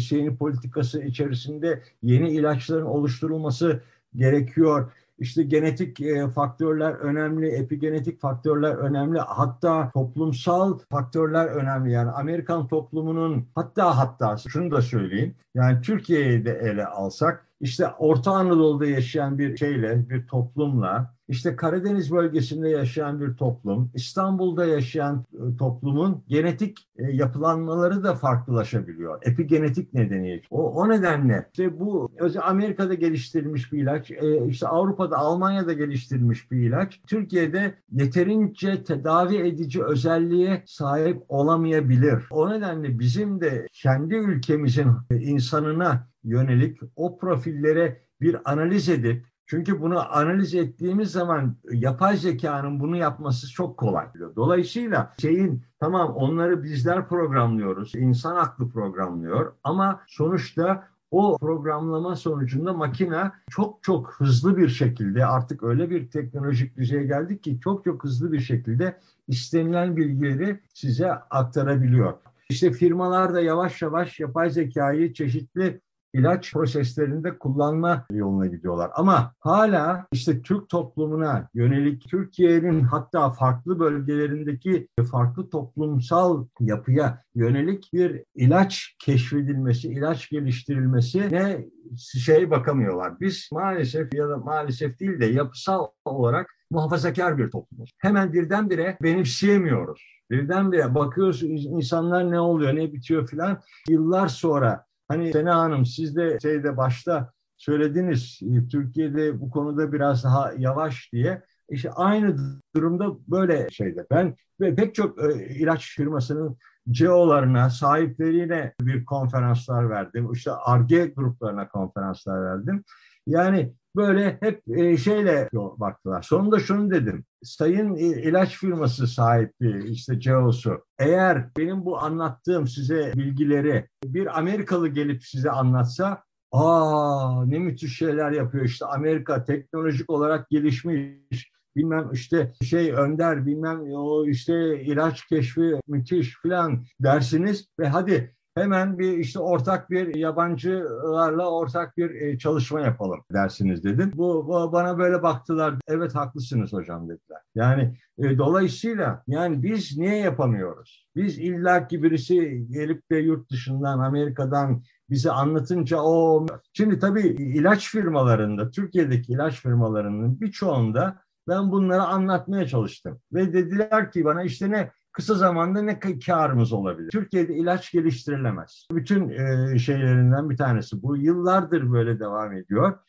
[0.01, 3.81] şeyini politikası içerisinde yeni ilaçların oluşturulması
[4.15, 4.91] gerekiyor.
[5.21, 11.91] İşte genetik e, faktörler önemli, epigenetik faktörler önemli, hatta toplumsal faktörler önemli.
[11.91, 15.35] Yani Amerikan toplumunun hatta hatta şunu da söyleyeyim.
[15.55, 22.11] Yani Türkiye'yi de ele alsak işte Orta Anadolu'da yaşayan bir şeyle, bir toplumla, işte Karadeniz
[22.11, 29.19] bölgesinde yaşayan bir toplum, İstanbul'da yaşayan e, toplumun genetik e, yapılanmaları da farklılaşabiliyor.
[29.25, 30.41] Epigenetik nedeniyle.
[30.49, 36.57] O, o nedenle işte bu Amerika'da geliştirilmiş bir ilaç, e, işte Avrupa'da, Almanya'da geliştirilmiş bir
[36.57, 42.23] ilaç, Türkiye'de yeterince tedavi edici özelliğe sahip olamayabilir.
[42.31, 50.15] O nedenle bizim de kendi ülkemizin insanına yönelik o profillere bir analiz edip çünkü bunu
[50.17, 54.05] analiz ettiğimiz zaman yapay zekanın bunu yapması çok kolay.
[54.35, 57.95] Dolayısıyla şeyin tamam onları bizler programlıyoruz.
[57.95, 65.63] insan aklı programlıyor ama sonuçta o programlama sonucunda makine çok çok hızlı bir şekilde artık
[65.63, 72.13] öyle bir teknolojik düzeye geldik ki çok çok hızlı bir şekilde istenilen bilgileri size aktarabiliyor.
[72.49, 75.81] İşte firmalar da yavaş yavaş yapay zekayı çeşitli
[76.13, 78.91] ilaç proseslerinde kullanma yoluna gidiyorlar.
[78.95, 88.23] Ama hala işte Türk toplumuna yönelik Türkiye'nin hatta farklı bölgelerindeki farklı toplumsal yapıya yönelik bir
[88.35, 91.65] ilaç keşfedilmesi, ilaç geliştirilmesi ne
[91.97, 93.19] şey bakamıyorlar.
[93.19, 97.91] Biz maalesef ya da maalesef değil de yapısal olarak muhafazakar bir toplumuz.
[97.97, 100.21] Hemen birdenbire benimseyemiyoruz.
[100.31, 103.61] Birdenbire bakıyoruz insanlar ne oluyor, ne bitiyor filan.
[103.89, 110.23] Yıllar sonra Hani Sena Hanım siz de şeyde başta söylediniz e, Türkiye'de bu konuda biraz
[110.23, 111.41] daha yavaş diye.
[111.69, 112.35] İşte aynı
[112.75, 114.05] durumda böyle şeyde.
[114.11, 116.57] Ben ve pek çok e, ilaç firmasının
[116.91, 120.31] CEO'larına, sahiplerine bir konferanslar verdim.
[120.33, 122.83] İşte ARGE gruplarına konferanslar verdim.
[123.27, 126.21] Yani böyle hep e, şeyle baktılar.
[126.21, 127.25] Sonunda şunu dedim.
[127.43, 135.23] Sayın ilaç firması sahibi işte CEO'su eğer benim bu anlattığım size bilgileri bir Amerikalı gelip
[135.23, 142.91] size anlatsa aa ne müthiş şeyler yapıyor işte Amerika teknolojik olarak gelişmiş bilmem işte şey
[142.91, 149.89] önder bilmem o işte ilaç keşfi müthiş filan dersiniz ve hadi hemen bir işte ortak
[149.89, 154.11] bir yabancılarla ortak bir e, çalışma yapalım dersiniz dedim.
[154.15, 155.75] Bu, bu bana böyle baktılar.
[155.87, 157.41] Evet haklısınız hocam dediler.
[157.55, 161.07] Yani e, dolayısıyla yani biz niye yapamıyoruz?
[161.15, 168.71] Biz illaki birisi gelip de yurt dışından Amerika'dan bize anlatınca o şimdi tabii ilaç firmalarında
[168.71, 173.19] Türkiye'deki ilaç firmalarının birçoğunda ben bunları anlatmaya çalıştım.
[173.33, 177.09] Ve dediler ki bana işte ne kısa zamanda ne karımız olabilir?
[177.11, 178.87] Türkiye'de ilaç geliştirilemez.
[178.91, 181.03] Bütün e, şeylerinden bir tanesi.
[181.03, 182.99] Bu yıllardır böyle devam ediyor.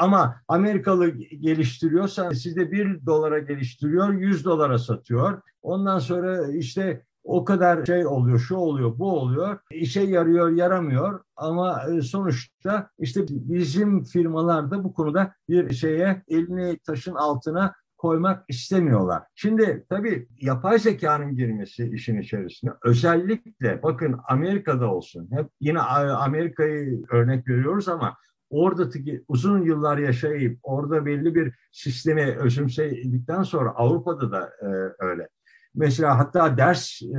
[0.00, 1.08] Ama Amerikalı
[1.40, 5.42] geliştiriyorsa sizde bir dolara geliştiriyor, yüz dolara satıyor.
[5.62, 9.58] Ondan sonra işte o kadar şey oluyor, şu oluyor, bu oluyor.
[9.70, 16.78] İşe yarıyor, yaramıyor ama e, sonuçta işte bizim firmalar da bu konuda bir şeye elini
[16.78, 19.22] taşın altına koymak istemiyorlar.
[19.34, 27.48] Şimdi tabii yapay zekanın girmesi işin içerisine özellikle bakın Amerika'da olsun hep yine Amerika'yı örnek
[27.48, 28.16] veriyoruz ama
[28.50, 34.66] oradaki uzun yıllar yaşayıp orada belli bir sistemi özümsedikten sonra Avrupa'da da e,
[34.98, 35.28] öyle.
[35.74, 37.18] Mesela hatta ders e,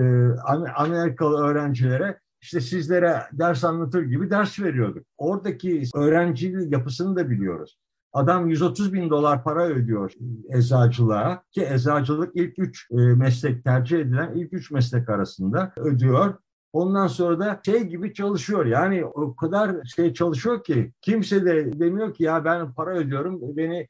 [0.75, 5.05] Amerikalı öğrencilere işte sizlere ders anlatır gibi ders veriyorduk.
[5.17, 7.77] Oradaki öğrenci yapısını da biliyoruz.
[8.13, 10.13] Adam 130 bin dolar para ödüyor
[10.49, 16.33] eczacılığa ki eczacılık ilk üç e, meslek tercih edilen ilk üç meslek arasında ödüyor.
[16.73, 18.65] Ondan sonra da şey gibi çalışıyor.
[18.65, 23.87] Yani o kadar şey çalışıyor ki kimse de demiyor ki ya ben para ödüyorum beni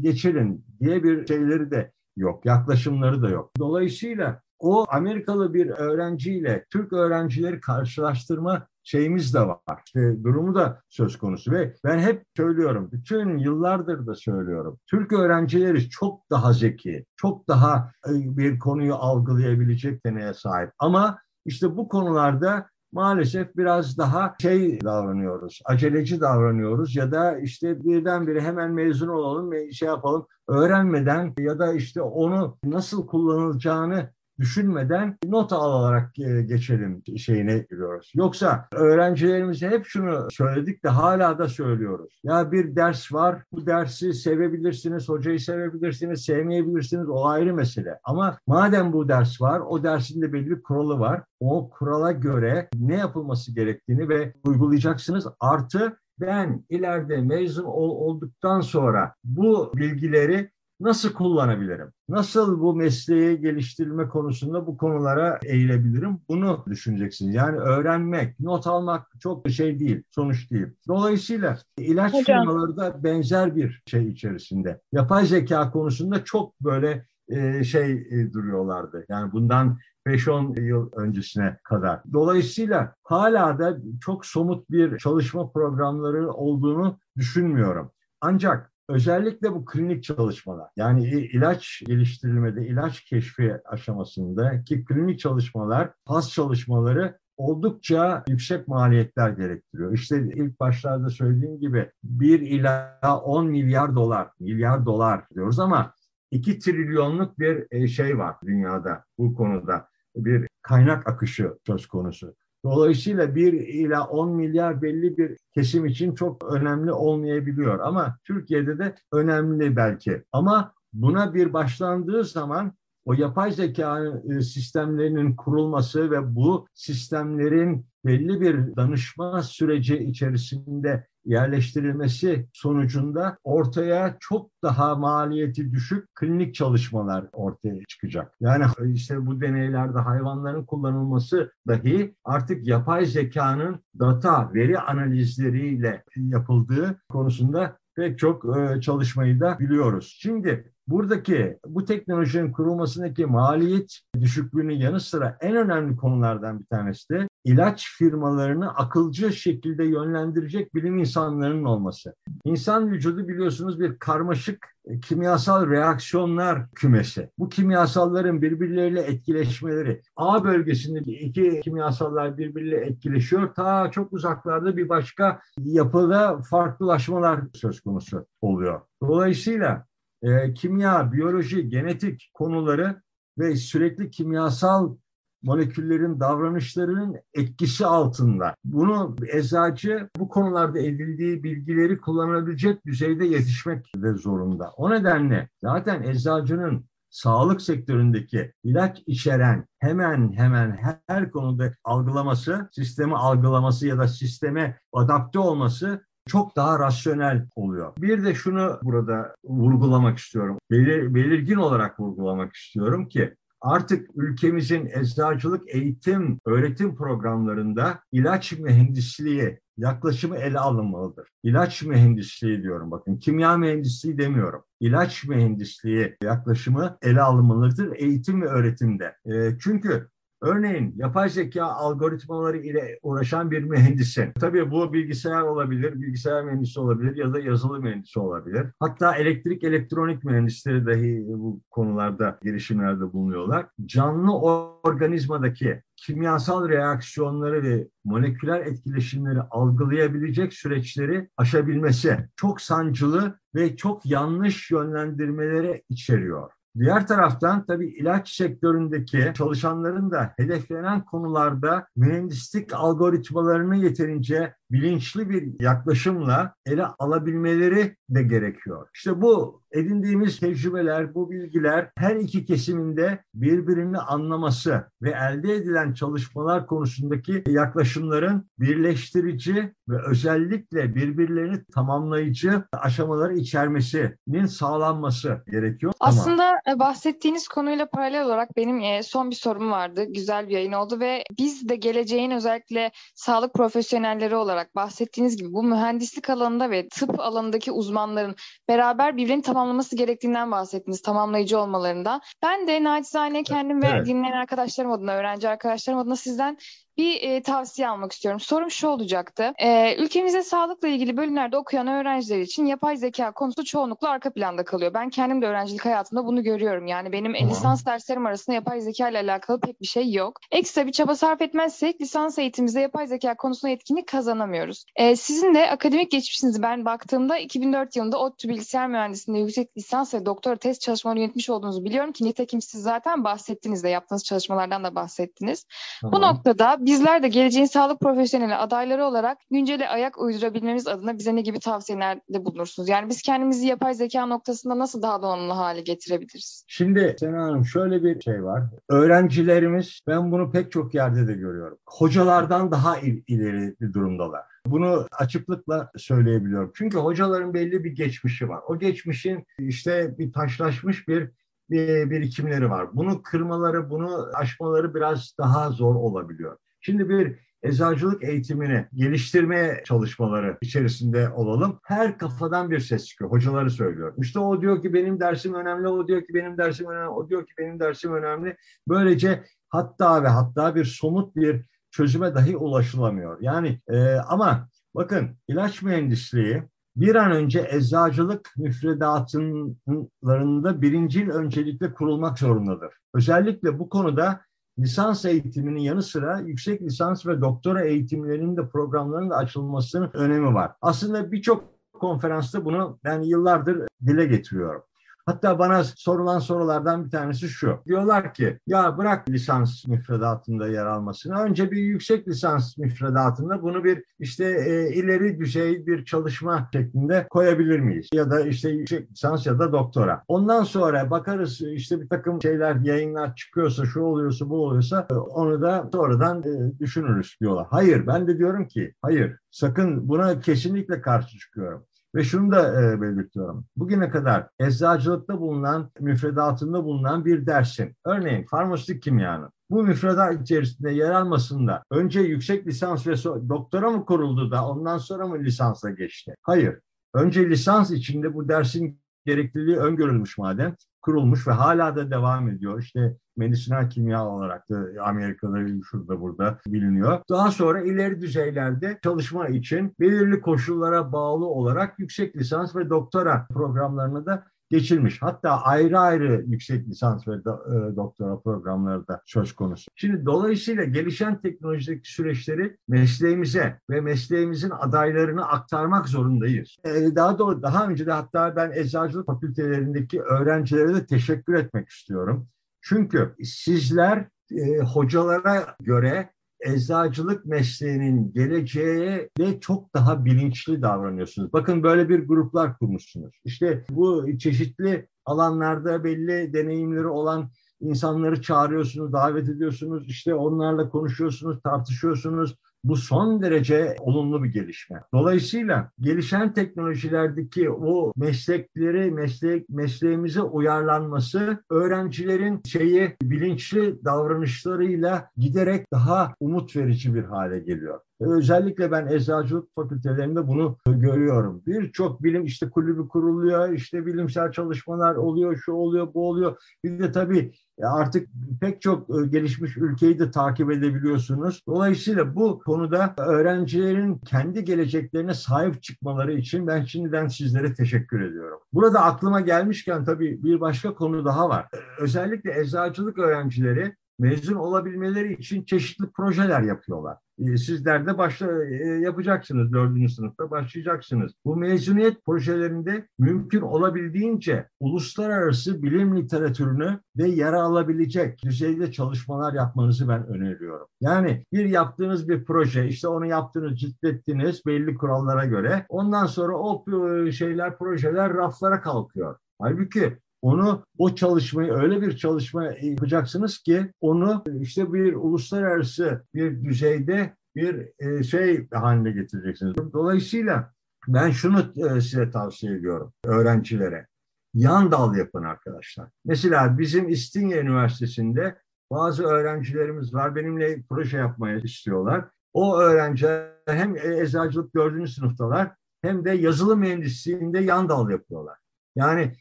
[0.00, 2.46] geçirin diye bir şeyleri de yok.
[2.46, 3.50] Yaklaşımları da yok.
[3.58, 9.82] Dolayısıyla o Amerikalı bir öğrenciyle Türk öğrencileri karşılaştırma şeyimiz de var.
[9.86, 14.78] İşte durumu da söz konusu ve ben hep söylüyorum, bütün yıllardır da söylüyorum.
[14.86, 20.70] Türk öğrencileri çok daha zeki, çok daha e, bir konuyu algılayabilecek deneye sahip.
[20.78, 28.40] Ama işte bu konularda maalesef biraz daha şey davranıyoruz, aceleci davranıyoruz ya da işte birdenbire
[28.40, 36.18] hemen mezun olalım şey yapalım öğrenmeden ya da işte onu nasıl kullanılacağını düşünmeden not alarak
[36.18, 38.12] e, geçelim şeyine giriyoruz.
[38.14, 42.20] Yoksa öğrencilerimize hep şunu söyledik de hala da söylüyoruz.
[42.24, 47.98] Ya bir ders var, bu dersi sevebilirsiniz, hocayı sevebilirsiniz, sevmeyebilirsiniz, o ayrı mesele.
[48.04, 51.22] Ama madem bu ders var, o dersin de belli bir kuralı var.
[51.40, 55.26] O kurala göre ne yapılması gerektiğini ve uygulayacaksınız.
[55.40, 60.50] Artı ben ileride mezun olduktan sonra bu bilgileri
[60.80, 61.92] nasıl kullanabilirim?
[62.08, 66.20] Nasıl bu mesleği geliştirme konusunda bu konulara eğilebilirim?
[66.28, 67.34] Bunu düşüneceksiniz.
[67.34, 70.66] Yani öğrenmek, not almak çok şey değil, sonuç değil.
[70.88, 72.24] Dolayısıyla ilaç Hocam.
[72.24, 74.80] firmaları da benzer bir şey içerisinde.
[74.92, 79.04] Yapay zeka konusunda çok böyle e, şey e, duruyorlardı.
[79.08, 82.00] Yani bundan 5-10 yıl öncesine kadar.
[82.12, 87.90] Dolayısıyla hala da çok somut bir çalışma programları olduğunu düşünmüyorum.
[88.20, 96.30] Ancak Özellikle bu klinik çalışmalar yani ilaç geliştirilmede, ilaç keşfi aşamasında ki klinik çalışmalar, pas
[96.32, 99.92] çalışmaları oldukça yüksek maliyetler gerektiriyor.
[99.92, 105.94] İşte ilk başlarda söylediğim gibi 1 ila 10 milyar dolar, milyar dolar diyoruz ama
[106.30, 109.88] 2 trilyonluk bir e, şey var dünyada bu konuda.
[110.16, 112.34] Bir kaynak akışı söz konusu.
[112.64, 117.78] Dolayısıyla 1 ila 10 milyar belli bir kesim için çok önemli olmayabiliyor.
[117.80, 120.22] Ama Türkiye'de de önemli belki.
[120.32, 122.72] Ama buna bir başlandığı zaman
[123.04, 132.48] o yapay zeka e, sistemlerinin kurulması ve bu sistemlerin belli bir danışma süreci içerisinde yerleştirilmesi
[132.52, 138.34] sonucunda ortaya çok daha maliyeti düşük klinik çalışmalar ortaya çıkacak.
[138.40, 147.78] Yani işte bu deneylerde hayvanların kullanılması dahi artık yapay zekanın data, veri analizleriyle yapıldığı konusunda
[147.94, 150.16] pek çok e, çalışmayı da biliyoruz.
[150.20, 157.28] Şimdi buradaki bu teknolojinin kurulmasındaki maliyet düşüklüğünün yanı sıra en önemli konulardan bir tanesi de
[157.44, 162.14] ilaç firmalarını akılcı şekilde yönlendirecek bilim insanlarının olması.
[162.44, 164.66] İnsan vücudu biliyorsunuz bir karmaşık
[165.02, 167.30] kimyasal reaksiyonlar kümesi.
[167.38, 170.02] Bu kimyasalların birbirleriyle etkileşmeleri.
[170.16, 173.54] A bölgesinde iki kimyasallar birbiriyle etkileşiyor.
[173.54, 178.80] Ta çok uzaklarda bir başka yapıda farklılaşmalar söz konusu oluyor.
[179.02, 179.86] Dolayısıyla
[180.22, 183.02] e, kimya, biyoloji, genetik konuları
[183.38, 184.96] ve sürekli kimyasal
[185.42, 188.54] moleküllerin davranışlarının etkisi altında.
[188.64, 194.70] Bunu eczacı bu konularda edildiği bilgileri kullanabilecek düzeyde yetişmek de zorunda.
[194.76, 203.86] O nedenle zaten eczacının sağlık sektöründeki ilaç içeren hemen hemen her konuda algılaması, sistemi algılaması
[203.86, 207.92] ya da sisteme adapte olması çok daha rasyonel oluyor.
[207.98, 210.58] Bir de şunu burada vurgulamak istiyorum.
[210.70, 220.36] Belir, belirgin olarak vurgulamak istiyorum ki artık ülkemizin eczacılık eğitim, öğretim programlarında ilaç mühendisliği yaklaşımı
[220.36, 221.28] ele alınmalıdır.
[221.42, 224.62] İlaç mühendisliği diyorum bakın, kimya mühendisliği demiyorum.
[224.80, 229.16] İlaç mühendisliği yaklaşımı ele alınmalıdır eğitim ve öğretimde.
[229.26, 230.08] E, çünkü
[230.42, 234.32] Örneğin yapay zeka algoritmaları ile uğraşan bir mühendisin.
[234.40, 238.66] Tabii bu bilgisayar olabilir, bilgisayar mühendisi olabilir ya da yazılı mühendisi olabilir.
[238.80, 243.66] Hatta elektrik elektronik mühendisleri dahi bu konularda girişimlerde bulunuyorlar.
[243.86, 254.70] Canlı organizmadaki kimyasal reaksiyonları ve moleküler etkileşimleri algılayabilecek süreçleri aşabilmesi çok sancılı ve çok yanlış
[254.70, 256.50] yönlendirmelere içeriyor.
[256.78, 266.54] Diğer taraftan tabii ilaç sektöründeki çalışanların da hedeflenen konularda mühendislik algoritmalarını yeterince bilinçli bir yaklaşımla
[266.66, 268.88] ele alabilmeleri de gerekiyor.
[268.94, 276.66] İşte bu edindiğimiz tecrübeler, bu bilgiler her iki kesiminde birbirini anlaması ve elde edilen çalışmalar
[276.66, 285.92] konusundaki yaklaşımların birleştirici ve özellikle birbirlerini tamamlayıcı aşamaları içermesinin sağlanması gerekiyor.
[286.00, 286.78] Aslında Ama...
[286.78, 290.04] bahsettiğiniz konuyla paralel olarak benim son bir sorum vardı.
[290.08, 295.62] Güzel bir yayın oldu ve biz de geleceğin özellikle sağlık profesyonelleri olarak bahsettiğiniz gibi bu
[295.62, 298.36] mühendislik alanında ve tıp alanındaki uzmanların
[298.68, 302.20] beraber birbirini tamamlaması gerektiğinden bahsettiniz, tamamlayıcı olmalarından.
[302.42, 304.02] Ben de naçizane kendim evet.
[304.02, 306.58] ve dinleyen arkadaşlarım adına, öğrenci arkadaşlarım adına sizden
[307.00, 308.40] bir e, tavsiye almak istiyorum.
[308.40, 309.52] Sorum şu olacaktı.
[309.58, 314.94] E, ülkemizde sağlıkla ilgili bölümlerde okuyan öğrenciler için yapay zeka konusu çoğunlukla arka planda kalıyor.
[314.94, 316.86] Ben kendim de öğrencilik hayatımda bunu görüyorum.
[316.86, 317.50] Yani benim tamam.
[317.50, 320.40] lisans derslerim arasında yapay zeka ile alakalı pek bir şey yok.
[320.50, 324.84] Ekstra bir çaba sarf etmezsek lisans eğitimimizde yapay zeka konusunda etkinlik kazanamıyoruz.
[324.96, 330.26] E, sizin de akademik geçmişinizi ben baktığımda 2004 yılında ODTÜ Bilgisayar Mühendisliğinde yüksek lisans ve
[330.26, 334.94] doktora test çalışmaları yönetmiş olduğunuzu biliyorum ki nitekim siz zaten bahsettiniz de yaptığınız çalışmalardan da
[334.94, 335.66] bahsettiniz.
[336.00, 336.12] Tamam.
[336.12, 341.40] Bu noktada bizler de geleceğin sağlık profesyoneli adayları olarak güncele ayak uydurabilmemiz adına bize ne
[341.40, 342.88] gibi tavsiyelerde bulunursunuz?
[342.88, 346.64] Yani biz kendimizi yapay zeka noktasında nasıl daha donanımlı hale getirebiliriz?
[346.68, 348.62] Şimdi Sena Hanım şöyle bir şey var.
[348.88, 351.78] Öğrencilerimiz ben bunu pek çok yerde de görüyorum.
[351.86, 354.42] Hocalardan daha ileri bir durumdalar.
[354.66, 356.72] Bunu açıklıkla söyleyebiliyorum.
[356.74, 358.60] Çünkü hocaların belli bir geçmişi var.
[358.66, 361.30] O geçmişin işte bir taşlaşmış bir
[361.70, 362.96] bir birikimleri var.
[362.96, 366.56] Bunu kırmaları, bunu aşmaları biraz daha zor olabiliyor.
[366.80, 371.80] Şimdi bir eczacılık eğitimini geliştirmeye çalışmaları içerisinde olalım.
[371.84, 373.30] Her kafadan bir ses çıkıyor.
[373.30, 374.14] Hocaları söylüyor.
[374.18, 377.46] İşte o diyor ki benim dersim önemli, o diyor ki benim dersim önemli, o diyor
[377.46, 378.56] ki benim dersim önemli.
[378.88, 383.38] Böylece hatta ve hatta bir somut bir çözüme dahi ulaşılamıyor.
[383.40, 386.62] Yani e, ama bakın ilaç mühendisliği
[386.96, 392.94] bir an önce eczacılık müfredatlarında birincil öncelikle kurulmak zorundadır.
[393.14, 394.40] Özellikle bu konuda
[394.78, 400.72] lisans eğitiminin yanı sıra yüksek lisans ve doktora eğitimlerinin de programlarının da açılmasının önemi var.
[400.82, 404.82] Aslında birçok konferansta bunu ben yıllardır dile getiriyorum.
[405.26, 407.78] Hatta bana sorulan sorulardan bir tanesi şu.
[407.86, 411.38] Diyorlar ki ya bırak lisans müfredatında yer almasını.
[411.38, 417.80] Önce bir yüksek lisans müfredatında bunu bir işte e, ileri düzey bir çalışma şeklinde koyabilir
[417.80, 418.08] miyiz?
[418.14, 420.22] Ya da işte yüksek lisans ya da doktora.
[420.28, 425.62] Ondan sonra bakarız işte bir takım şeyler yayınlar çıkıyorsa şu oluyorsa bu oluyorsa e, onu
[425.62, 427.66] da sonradan e, düşünürüz diyorlar.
[427.70, 431.84] Hayır ben de diyorum ki hayır sakın buna kesinlikle karşı çıkıyorum.
[432.14, 433.64] Ve şunu da e, belirtiyorum.
[433.76, 441.10] Bugüne kadar eczacılıkta bulunan, müfredatında bulunan bir dersin, örneğin farmasötik kimyanın, bu müfredat içerisinde yer
[441.10, 443.14] almasında önce yüksek lisans ve
[443.48, 446.34] doktora mı kuruldu da ondan sonra mı lisansa geçti?
[446.42, 446.78] Hayır.
[447.14, 452.82] Önce lisans içinde bu dersin gerekliliği öngörülmüş madem kurulmuş ve hala da devam ediyor.
[452.82, 455.58] İşte medisinal kimya olarak da Amerika'da
[455.90, 457.20] şurada burada biliniyor.
[457.30, 464.26] Daha sonra ileri düzeylerde çalışma için belirli koşullara bağlı olarak yüksek lisans ve doktora programlarını
[464.26, 465.22] da geçilmiş.
[465.22, 469.90] Hatta ayrı ayrı yüksek lisans ve e, doktora programları da söz konusu.
[469.96, 476.76] Şimdi dolayısıyla gelişen teknolojideki süreçleri mesleğimize ve mesleğimizin adaylarını aktarmak zorundayız.
[476.84, 482.48] E, daha doğru daha önce de hatta ben eczacılık fakültelerindeki öğrencilere de teşekkür etmek istiyorum.
[482.80, 486.30] Çünkü sizler e, hocalara göre
[486.66, 491.52] eczacılık mesleğinin geleceğe de çok daha bilinçli davranıyorsunuz.
[491.52, 493.40] Bakın böyle bir gruplar kurmuşsunuz.
[493.44, 497.50] İşte bu çeşitli alanlarda belli deneyimleri olan
[497.80, 500.08] insanları çağırıyorsunuz, davet ediyorsunuz.
[500.08, 502.56] İşte onlarla konuşuyorsunuz, tartışıyorsunuz.
[502.84, 505.02] Bu son derece olumlu bir gelişme.
[505.14, 516.76] Dolayısıyla gelişen teknolojilerdeki o meslekleri, meslek mesleğimize uyarlanması öğrencilerin şeyi bilinçli davranışlarıyla giderek daha umut
[516.76, 518.00] verici bir hale geliyor.
[518.20, 521.62] Özellikle ben eczacılık fakültelerinde bunu görüyorum.
[521.66, 526.56] Birçok bilim işte kulübü kuruluyor, işte bilimsel çalışmalar oluyor, şu oluyor, bu oluyor.
[526.84, 527.52] Bir de tabii
[527.82, 528.28] artık
[528.60, 531.62] pek çok e, gelişmiş ülkeyi de takip edebiliyorsunuz.
[531.66, 538.58] Dolayısıyla bu konuda öğrencilerin kendi geleceklerine sahip çıkmaları için ben şimdiden sizlere teşekkür ediyorum.
[538.72, 541.66] Burada aklıma gelmişken tabii bir başka konu daha var.
[542.00, 547.16] Özellikle eczacılık öğrencileri mezun olabilmeleri için çeşitli projeler yapıyorlar.
[547.38, 551.32] E, sizler de başla e, yapacaksınız dördüncü sınıfta başlayacaksınız.
[551.44, 560.26] Bu mezuniyet projelerinde mümkün olabildiğince uluslararası bilim literatürünü ve yara alabilecek düzeyde çalışmalar yapmanızı ben
[560.26, 560.86] öneriyorum.
[561.00, 566.84] Yani bir yaptığınız bir proje işte onu yaptınız ciddettiniz belli kurallara göre ondan sonra o
[567.26, 569.36] e, şeyler projeler raflara kalkıyor.
[569.60, 577.36] Halbuki onu o çalışmayı öyle bir çalışma yapacaksınız ki onu işte bir uluslararası bir düzeyde
[577.56, 579.74] bir e, şey haline getireceksiniz.
[579.92, 580.72] Dolayısıyla
[581.08, 584.06] ben şunu e, size tavsiye ediyorum öğrencilere.
[584.54, 586.08] Yan dal yapın arkadaşlar.
[586.24, 588.58] Mesela bizim İstinye Üniversitesi'nde
[588.90, 590.36] bazı öğrencilerimiz var.
[590.36, 592.24] Benimle proje yapmaya istiyorlar.
[592.52, 595.72] O öğrenciler hem eczacılık dördüncü sınıftalar
[596.02, 598.59] hem de yazılım mühendisliğinde yan dal yapıyorlar.
[598.96, 599.32] Yani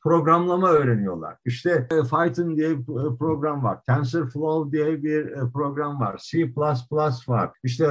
[0.04, 1.38] programlama öğreniyorlar.
[1.46, 3.80] İşte e, Python diye bir e, program var.
[3.88, 6.22] TensorFlow diye bir e, program var.
[6.24, 6.54] C++
[7.28, 7.52] var.
[7.64, 7.86] İşte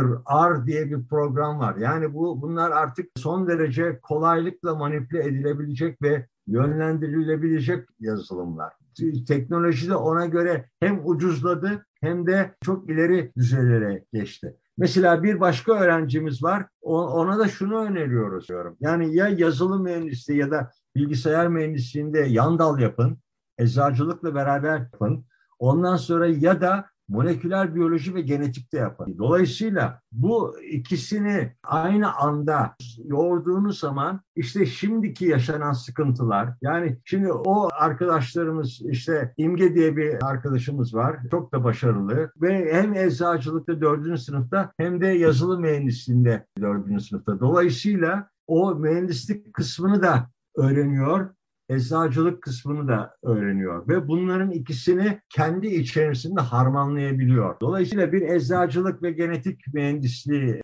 [0.50, 1.76] R diye bir program var.
[1.76, 8.72] Yani bu bunlar artık son derece kolaylıkla manipüle edilebilecek ve yönlendirilebilecek yazılımlar.
[9.28, 14.56] Teknoloji de ona göre hem ucuzladı hem de çok ileri düzeylere geçti.
[14.78, 16.66] Mesela bir başka öğrencimiz var.
[16.82, 18.76] Ona da şunu öneriyoruz diyorum.
[18.80, 23.18] Yani ya yazılım mühendisliği ya da bilgisayar mühendisliğinde yan dal yapın,
[23.58, 25.24] eczacılıkla beraber yapın.
[25.58, 29.18] Ondan sonra ya da moleküler biyoloji ve genetikte yapın.
[29.18, 32.74] Dolayısıyla bu ikisini aynı anda
[33.04, 40.94] yoğurduğunuz zaman işte şimdiki yaşanan sıkıntılar yani şimdi o arkadaşlarımız işte İmge diye bir arkadaşımız
[40.94, 41.16] var.
[41.30, 47.40] Çok da başarılı ve hem eczacılıkta dördüncü sınıfta hem de yazılım mühendisliğinde dördüncü sınıfta.
[47.40, 51.34] Dolayısıyla o mühendislik kısmını da öğreniyor
[51.68, 57.60] eczacılık kısmını da öğreniyor ve bunların ikisini kendi içerisinde harmanlayabiliyor.
[57.60, 60.60] Dolayısıyla bir eczacılık ve genetik mühendisliği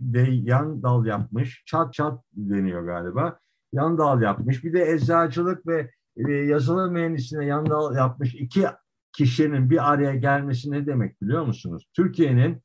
[0.00, 3.38] de yan dal yapmış, çat çat deniyor galiba,
[3.72, 4.64] yan dal yapmış.
[4.64, 8.66] Bir de eczacılık ve e, yazılım mühendisliğine yan dal yapmış iki
[9.12, 11.84] kişinin bir araya gelmesi ne demek biliyor musunuz?
[11.96, 12.62] Türkiye'nin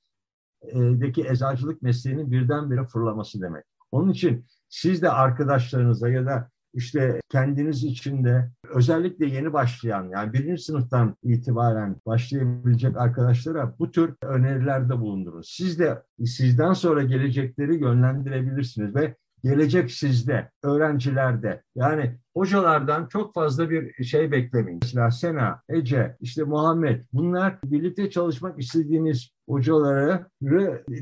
[0.61, 3.65] e, deki eczacılık mesleğinin birdenbire fırlaması demek.
[3.91, 10.63] Onun için siz de arkadaşlarınıza ya da işte kendiniz içinde özellikle yeni başlayan yani birinci
[10.63, 15.41] sınıftan itibaren başlayabilecek arkadaşlara bu tür önerilerde bulundurun.
[15.45, 21.63] Siz de sizden sonra gelecekleri yönlendirebilirsiniz ve gelecek sizde, öğrencilerde.
[21.75, 24.79] Yani hocalardan çok fazla bir şey beklemeyin.
[24.83, 30.25] Mesela Sena, Ece, işte Muhammed bunlar birlikte çalışmak istediğiniz hocaları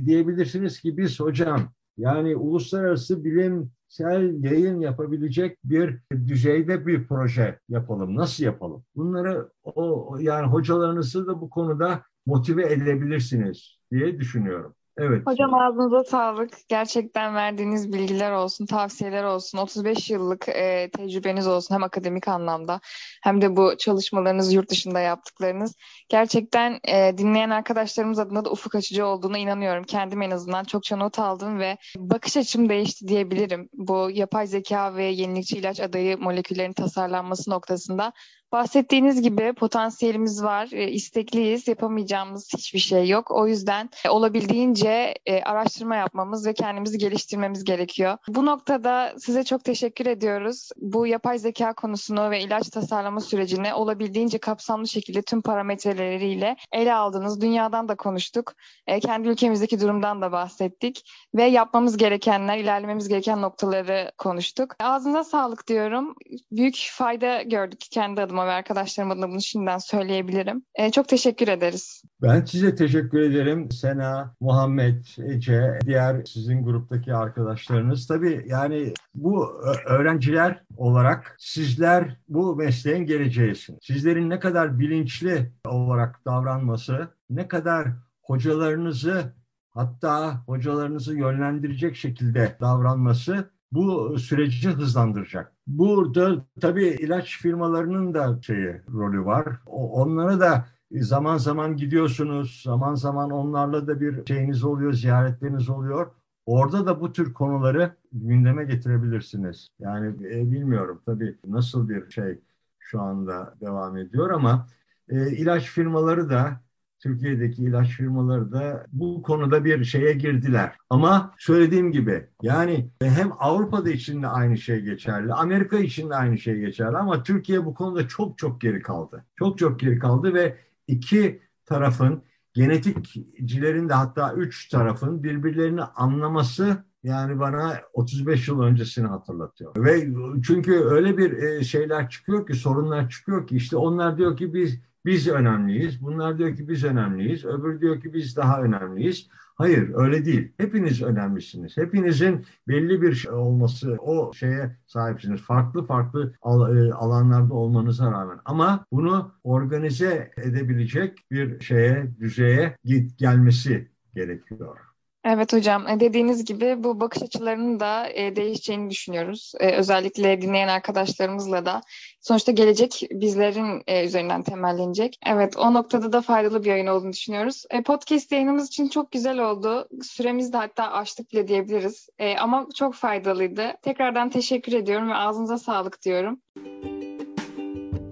[0.06, 8.16] diyebilirsiniz ki biz hocam yani uluslararası bilim sel yayın yapabilecek bir düzeyde bir proje yapalım.
[8.16, 8.86] Nasıl yapalım?
[8.96, 14.76] Bunları o yani hocalarınızı da bu konuda motive edebilirsiniz diye düşünüyorum.
[14.98, 15.28] Evet.
[15.28, 16.70] Hocam ağzınıza sağlık.
[16.70, 22.80] Gerçekten verdiğiniz bilgiler olsun, tavsiyeler olsun, 35 yıllık e, tecrübeniz olsun hem akademik anlamda
[23.24, 25.76] hem de bu çalışmalarınız yurt dışında yaptıklarınız.
[26.10, 29.84] Gerçekten e, dinleyen arkadaşlarımız adına da ufuk açıcı olduğunu inanıyorum.
[29.84, 33.70] Kendim en azından çokça not aldım ve bakış açım değişti diyebilirim.
[33.74, 38.14] Bu yapay zeka ve yenilikçi ilaç adayı moleküllerin tasarlanması noktasında
[38.52, 43.32] Bahsettiğiniz gibi potansiyelimiz var, e, istekliyiz, yapamayacağımız hiçbir şey yok.
[43.32, 48.18] O yüzden e, olabildiğince e, araştırma yapmamız ve kendimizi geliştirmemiz gerekiyor.
[48.28, 50.70] Bu noktada size çok teşekkür ediyoruz.
[50.78, 57.42] Bu yapay zeka konusunu ve ilaç tasarlama sürecini olabildiğince kapsamlı şekilde tüm parametreleriyle ele aldınız.
[57.42, 58.54] Dünyadan da konuştuk.
[59.02, 64.76] Kendi ülkemizdeki durumdan da bahsettik ve yapmamız gerekenler, ilerlememiz gereken noktaları konuştuk.
[64.80, 66.16] Ağzınıza sağlık diyorum.
[66.52, 70.64] Büyük fayda gördük kendi adıma adıma ve arkadaşlarım adına bunu şimdiden söyleyebilirim.
[70.76, 72.04] E, çok teşekkür ederiz.
[72.22, 73.72] Ben size teşekkür ederim.
[73.72, 78.08] Sena, Muhammed, Ece, diğer sizin gruptaki arkadaşlarınız.
[78.08, 83.80] Tabii yani bu öğrenciler olarak sizler bu mesleğin geleceğisiniz.
[83.82, 87.88] Sizlerin ne kadar bilinçli olarak davranması, ne kadar
[88.22, 89.34] hocalarınızı
[89.70, 95.54] hatta hocalarınızı yönlendirecek şekilde davranması bu süreci hızlandıracak.
[95.68, 99.48] Burada tabii ilaç firmalarının da şeyi rolü var.
[99.66, 106.12] Onlara da zaman zaman gidiyorsunuz, zaman zaman onlarla da bir şeyiniz oluyor, ziyaretleriniz oluyor.
[106.46, 109.68] Orada da bu tür konuları gündeme getirebilirsiniz.
[109.80, 112.40] Yani e, bilmiyorum tabii nasıl bir şey
[112.80, 114.68] şu anda devam ediyor ama
[115.10, 116.62] e, ilaç firmaları da
[117.02, 120.76] Türkiye'deki ilaç firmaları da bu konuda bir şeye girdiler.
[120.90, 126.38] Ama söylediğim gibi yani hem Avrupa'da için de aynı şey geçerli, Amerika için de aynı
[126.38, 129.26] şey geçerli ama Türkiye bu konuda çok çok geri kaldı.
[129.36, 132.24] Çok çok geri kaldı ve iki tarafın
[132.54, 139.76] genetikçilerin de hatta üç tarafın birbirlerini anlaması yani bana 35 yıl öncesini hatırlatıyor.
[139.78, 140.08] Ve
[140.44, 144.80] çünkü öyle bir e, şeyler çıkıyor ki sorunlar çıkıyor ki işte onlar diyor ki biz
[145.06, 146.02] biz önemliyiz.
[146.02, 147.46] Bunlar diyor ki biz önemliyiz.
[147.46, 149.28] Öbür diyor ki biz daha önemliyiz.
[149.56, 150.52] Hayır öyle değil.
[150.58, 151.78] Hepiniz önemlisiniz.
[151.78, 155.42] Hepinizin belli bir şey olması o şeye sahipsiniz.
[155.42, 158.40] Farklı farklı e, alanlarda olmanıza rağmen.
[158.46, 164.91] Ama bunu organize edebilecek bir şeye, düzeye git gelmesi gerekiyor.
[165.26, 169.54] Evet hocam e, dediğiniz gibi bu bakış açılarının da e, değişeceğini düşünüyoruz.
[169.60, 171.82] E, özellikle dinleyen arkadaşlarımızla da
[172.22, 175.20] sonuçta gelecek bizlerin üzerinden temellenecek.
[175.26, 177.64] Evet o noktada da faydalı bir yayın olduğunu düşünüyoruz.
[177.86, 179.88] Podcast yayınımız için çok güzel oldu.
[180.04, 182.10] Süremiz de hatta açtık bile diyebiliriz.
[182.40, 183.74] Ama çok faydalıydı.
[183.82, 186.42] Tekrardan teşekkür ediyorum ve ağzınıza sağlık diyorum.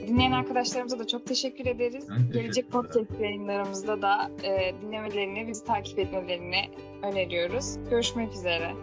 [0.09, 2.07] Dinleyen arkadaşlarımıza da çok teşekkür ederiz.
[2.07, 6.69] Teşekkür Gelecek podcast yayınlarımızda da e, dinlemelerini, bizi takip etmelerini
[7.03, 7.75] öneriyoruz.
[7.89, 8.73] Görüşmek üzere.